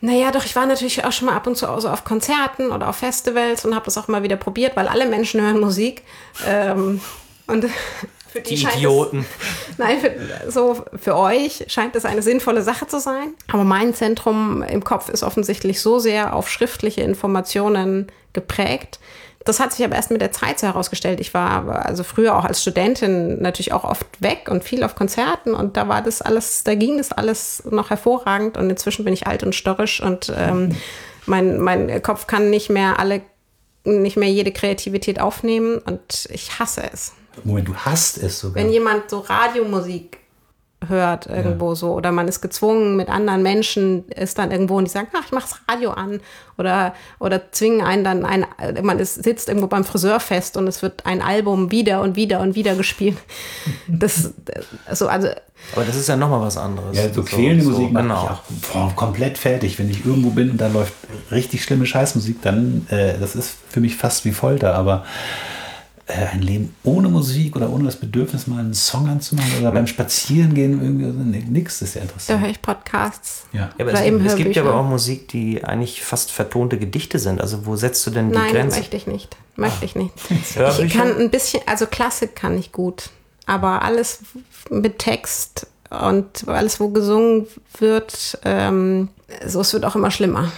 [0.00, 2.88] Naja, doch, ich war natürlich auch schon mal ab und zu so auf Konzerten oder
[2.88, 6.02] auf Festivals und habe das auch mal wieder probiert, weil alle Menschen hören Musik.
[6.46, 7.00] Ähm,
[7.46, 7.66] und
[8.36, 9.26] für die, Die Idioten.
[9.70, 13.34] Es, nein, für, so für euch scheint es eine sinnvolle Sache zu sein.
[13.52, 18.98] Aber mein Zentrum im Kopf ist offensichtlich so sehr auf schriftliche Informationen geprägt.
[19.44, 21.20] Das hat sich aber erst mit der Zeit so herausgestellt.
[21.20, 25.54] Ich war also früher auch als Studentin natürlich auch oft weg und viel auf Konzerten
[25.54, 29.28] und da war das alles, da ging das alles noch hervorragend und inzwischen bin ich
[29.28, 30.74] alt und störrisch und ähm,
[31.26, 33.22] mein, mein Kopf kann nicht mehr alle,
[33.84, 37.12] nicht mehr jede Kreativität aufnehmen und ich hasse es.
[37.44, 38.62] Moment, du hast es sogar.
[38.62, 40.18] Wenn jemand so Radiomusik
[40.88, 44.90] hört irgendwo so oder man ist gezwungen mit anderen Menschen ist dann irgendwo und die
[44.90, 46.20] sagen, ach, ich mach's Radio an
[46.58, 48.46] oder oder zwingen einen dann ein
[48.82, 52.40] man ist, sitzt irgendwo beim Friseur fest und es wird ein Album wieder und wieder
[52.40, 53.16] und wieder gespielt.
[53.88, 54.32] Das
[54.92, 55.28] so also
[55.74, 56.96] Aber das ist ja nochmal was anderes.
[56.96, 58.22] ja, so quälende Musik macht genau.
[58.22, 59.78] mich auch boah, komplett fertig.
[59.78, 60.92] Wenn ich irgendwo bin und da läuft
[61.30, 64.74] richtig schlimme Scheißmusik, dann äh, das ist für mich fast wie Folter.
[64.74, 65.65] Aber äh,
[66.08, 70.80] ein Leben ohne Musik oder ohne das Bedürfnis, mal einen Song anzumachen oder beim Spazierengehen
[70.80, 72.40] irgendwie, nee, nix ist ja da interessant.
[72.40, 73.46] höre ich Podcasts.
[73.52, 73.60] Ja.
[73.60, 77.18] Ja, aber Oder es, es gibt ja aber auch Musik, die eigentlich fast vertonte Gedichte
[77.18, 77.40] sind.
[77.40, 78.78] Also wo setzt du denn die Nein, Grenze?
[78.78, 79.36] möchte ich nicht.
[79.56, 80.12] Möchte ich nicht.
[80.54, 80.84] Hörbücher?
[80.84, 83.10] Ich kann ein bisschen, also Klassik kann ich gut,
[83.46, 84.20] aber alles
[84.70, 87.46] mit Text und alles, wo gesungen
[87.78, 89.08] wird, ähm,
[89.44, 90.52] so es wird auch immer schlimmer.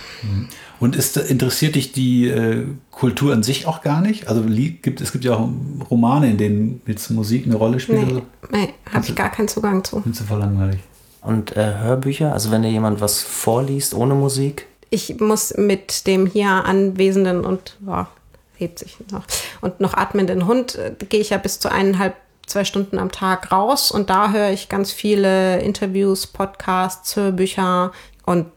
[0.81, 4.29] Und ist, interessiert dich die äh, Kultur an sich auch gar nicht?
[4.29, 5.49] Also gibt, es gibt ja auch
[5.91, 8.07] Romane, in denen jetzt Musik eine Rolle spielt.
[8.07, 8.49] Nee, oder so.
[8.51, 10.01] nee habe ich gar keinen Zugang zu.
[10.01, 10.81] Findest du voll langweilig?
[11.23, 12.33] Und äh, Hörbücher?
[12.33, 14.67] Also wenn dir jemand was vorliest ohne Musik?
[14.91, 18.09] Ich muss mit dem hier anwesenden und ja,
[18.55, 19.25] hebt sich noch
[19.61, 22.15] und noch atmenden Hund äh, gehe ich ja bis zu eineinhalb
[22.47, 27.93] zwei Stunden am Tag raus und da höre ich ganz viele Interviews, Podcasts, Hörbücher
[28.25, 28.49] und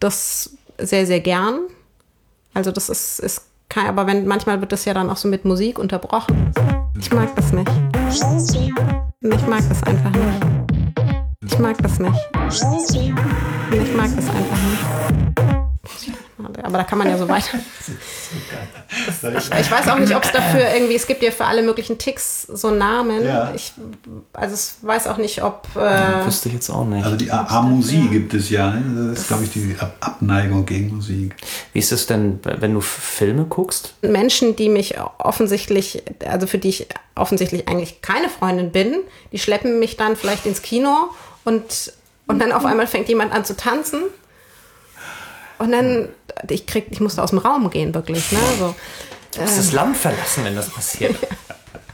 [0.00, 1.60] das sehr sehr gern.
[2.52, 5.44] Also das ist ist kein, aber wenn manchmal wird das ja dann auch so mit
[5.44, 6.52] Musik unterbrochen.
[6.98, 7.70] Ich mag das nicht.
[8.10, 10.44] Ich mag das einfach nicht.
[11.46, 12.18] Ich mag das nicht.
[12.50, 16.23] Ich mag das einfach nicht.
[16.62, 17.58] Aber da kann man ja so weiter.
[19.22, 21.98] Ich, ich weiß auch nicht, ob es dafür irgendwie, es gibt ja für alle möglichen
[21.98, 23.24] Ticks so Namen.
[23.24, 23.52] Ja.
[23.54, 23.72] Ich,
[24.32, 25.66] also ich weiß auch nicht, ob.
[25.74, 27.04] Äh, Wüsste ich jetzt auch nicht.
[27.04, 28.70] Also die A- Amusie gibt es ja.
[28.70, 29.10] ne?
[29.10, 31.34] Das ist, glaube ich, die Ab Abneigung gegen Musik.
[31.72, 33.94] Wie ist es denn, wenn du Filme guckst?
[34.02, 38.96] Menschen, die mich offensichtlich, also für die ich offensichtlich eigentlich keine Freundin bin,
[39.32, 41.08] die schleppen mich dann vielleicht ins Kino
[41.44, 41.92] und,
[42.26, 44.02] und dann auf einmal fängt jemand an zu tanzen.
[45.58, 46.08] Und dann,
[46.48, 48.32] ich krieg, ich musste aus dem Raum gehen, wirklich.
[48.32, 48.38] Ne?
[48.58, 48.74] So,
[49.34, 51.16] Du musst das Land verlassen, wenn das passiert.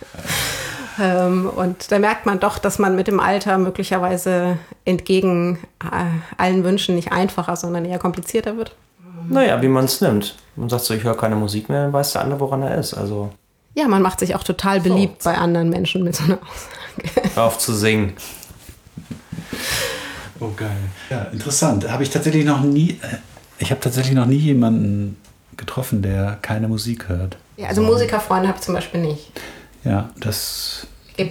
[1.01, 6.05] ähm, und da merkt man doch, dass man mit dem Alter möglicherweise entgegen äh,
[6.37, 8.75] allen Wünschen nicht einfacher, sondern eher komplizierter wird.
[9.29, 10.37] naja, wie man es nimmt.
[10.57, 12.93] Man sagt so, ich höre keine Musik mehr, dann weiß der andere, woran er ist.
[12.93, 13.31] Also
[13.75, 17.31] Ja, man macht sich auch total beliebt bei anderen Menschen mit so einer Aussage.
[17.35, 18.13] hör auf zu singen.
[20.41, 20.77] Oh, geil.
[21.11, 21.91] Ja, interessant.
[21.91, 23.17] Habe ich tatsächlich noch nie, äh,
[23.61, 25.17] ich habe tatsächlich noch nie jemanden
[25.57, 27.37] getroffen, der keine Musik hört.
[27.57, 29.31] Ja, also Musikerfreunde habe ich zum Beispiel nicht.
[29.85, 30.87] Ja, das,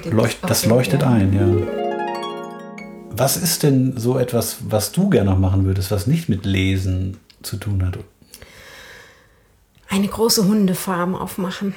[0.05, 1.09] leucht, das leuchtet ja.
[1.09, 1.67] ein, ja.
[3.11, 7.17] Was ist denn so etwas, was du gerne noch machen würdest, was nicht mit Lesen
[7.41, 7.97] zu tun hat?
[9.89, 11.73] Eine große Hundefarm aufmachen.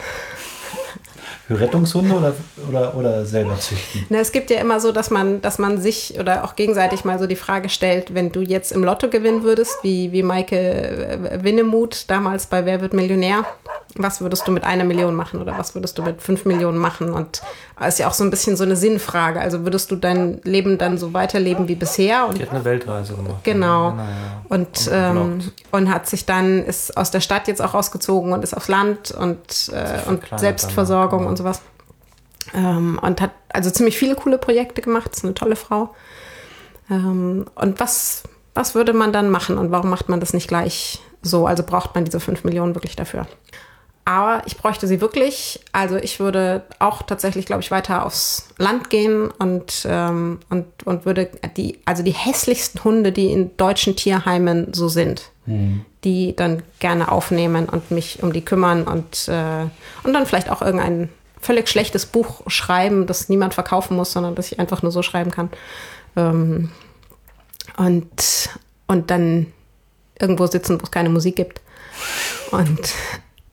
[1.46, 2.34] Für Rettungshunde oder,
[2.68, 4.06] oder, oder selber züchten?
[4.08, 7.18] Na, es gibt ja immer so, dass man, dass man sich oder auch gegenseitig mal
[7.18, 11.42] so die Frage stellt, wenn du jetzt im Lotto gewinnen würdest, wie, wie Maike äh,
[11.42, 13.44] Winnemuth damals bei Wer wird Millionär,
[13.96, 17.12] was würdest du mit einer Million machen oder was würdest du mit fünf Millionen machen?
[17.12, 17.42] Und
[17.78, 19.40] es ist ja auch so ein bisschen so eine Sinnfrage.
[19.40, 22.26] Also würdest du dein Leben dann so weiterleben wie bisher?
[22.26, 23.42] Und Die hat eine Weltreise gemacht.
[23.42, 23.90] Genau.
[23.90, 24.42] genau ja.
[24.48, 25.40] Und, Und ähm,
[25.70, 29.10] und hat sich dann, ist aus der Stadt jetzt auch rausgezogen und ist aufs Land
[29.10, 29.38] und,
[29.72, 31.30] äh, und Selbstversorgung dann, ja.
[31.30, 31.62] und sowas.
[32.54, 35.94] Ähm, und hat also ziemlich viele coole Projekte gemacht, ist eine tolle Frau.
[36.90, 38.24] Ähm, und was,
[38.54, 41.46] was würde man dann machen und warum macht man das nicht gleich so?
[41.46, 43.26] Also braucht man diese 5 Millionen wirklich dafür?
[44.04, 45.60] Aber ich bräuchte sie wirklich.
[45.70, 51.06] Also ich würde auch tatsächlich, glaube ich, weiter aufs Land gehen und, ähm, und, und
[51.06, 55.30] würde die, also die hässlichsten Hunde, die in deutschen Tierheimen so sind,
[56.04, 59.66] die dann gerne aufnehmen und mich um die kümmern und, äh,
[60.02, 61.08] und dann vielleicht auch irgendein
[61.42, 65.30] völlig schlechtes Buch schreiben, das niemand verkaufen muss, sondern das ich einfach nur so schreiben
[65.30, 65.50] kann.
[66.16, 66.70] Ähm,
[67.76, 68.50] und,
[68.86, 69.46] und dann
[70.18, 71.60] irgendwo sitzen, wo es keine Musik gibt.
[72.52, 72.94] Und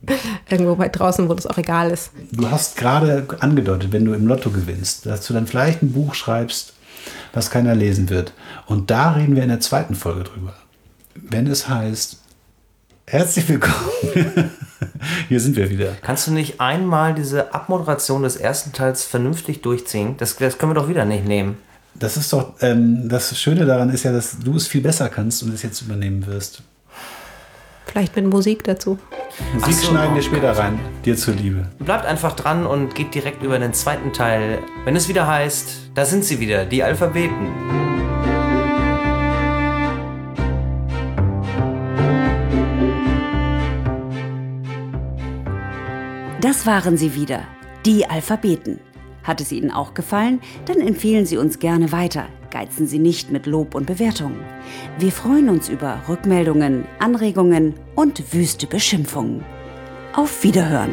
[0.49, 2.11] irgendwo weit draußen, wo das auch egal ist.
[2.31, 6.13] Du hast gerade angedeutet, wenn du im Lotto gewinnst, dass du dann vielleicht ein Buch
[6.13, 6.73] schreibst,
[7.33, 8.33] was keiner lesen wird.
[8.67, 10.53] Und da reden wir in der zweiten Folge drüber.
[11.15, 12.18] Wenn es heißt,
[13.11, 13.75] herzlich willkommen.
[15.27, 15.95] Hier sind wir wieder.
[16.01, 20.15] Kannst du nicht einmal diese Abmoderation des ersten Teils vernünftig durchziehen?
[20.17, 21.57] Das, das können wir doch wieder nicht nehmen.
[21.95, 25.43] Das ist doch, ähm, das Schöne daran ist ja, dass du es viel besser kannst
[25.43, 26.61] und es jetzt übernehmen wirst.
[27.87, 28.99] Vielleicht mit Musik dazu.
[29.53, 30.79] Musik so, schneiden wir später rein.
[31.03, 31.67] Dir zuliebe.
[31.79, 36.05] Bleibt einfach dran und geht direkt über den zweiten Teil, wenn es wieder heißt, da
[36.05, 37.88] sind sie wieder, die Alphabeten.
[46.41, 47.41] Das waren sie wieder,
[47.85, 48.79] die Alphabeten.
[49.23, 50.39] Hat es Ihnen auch gefallen?
[50.67, 52.27] Dann empfehlen Sie uns gerne weiter.
[52.49, 54.39] Geizen Sie nicht mit Lob und Bewertungen.
[54.97, 59.43] Wir freuen uns über Rückmeldungen, Anregungen und wüste Beschimpfungen.
[60.13, 60.91] Auf Wiederhören!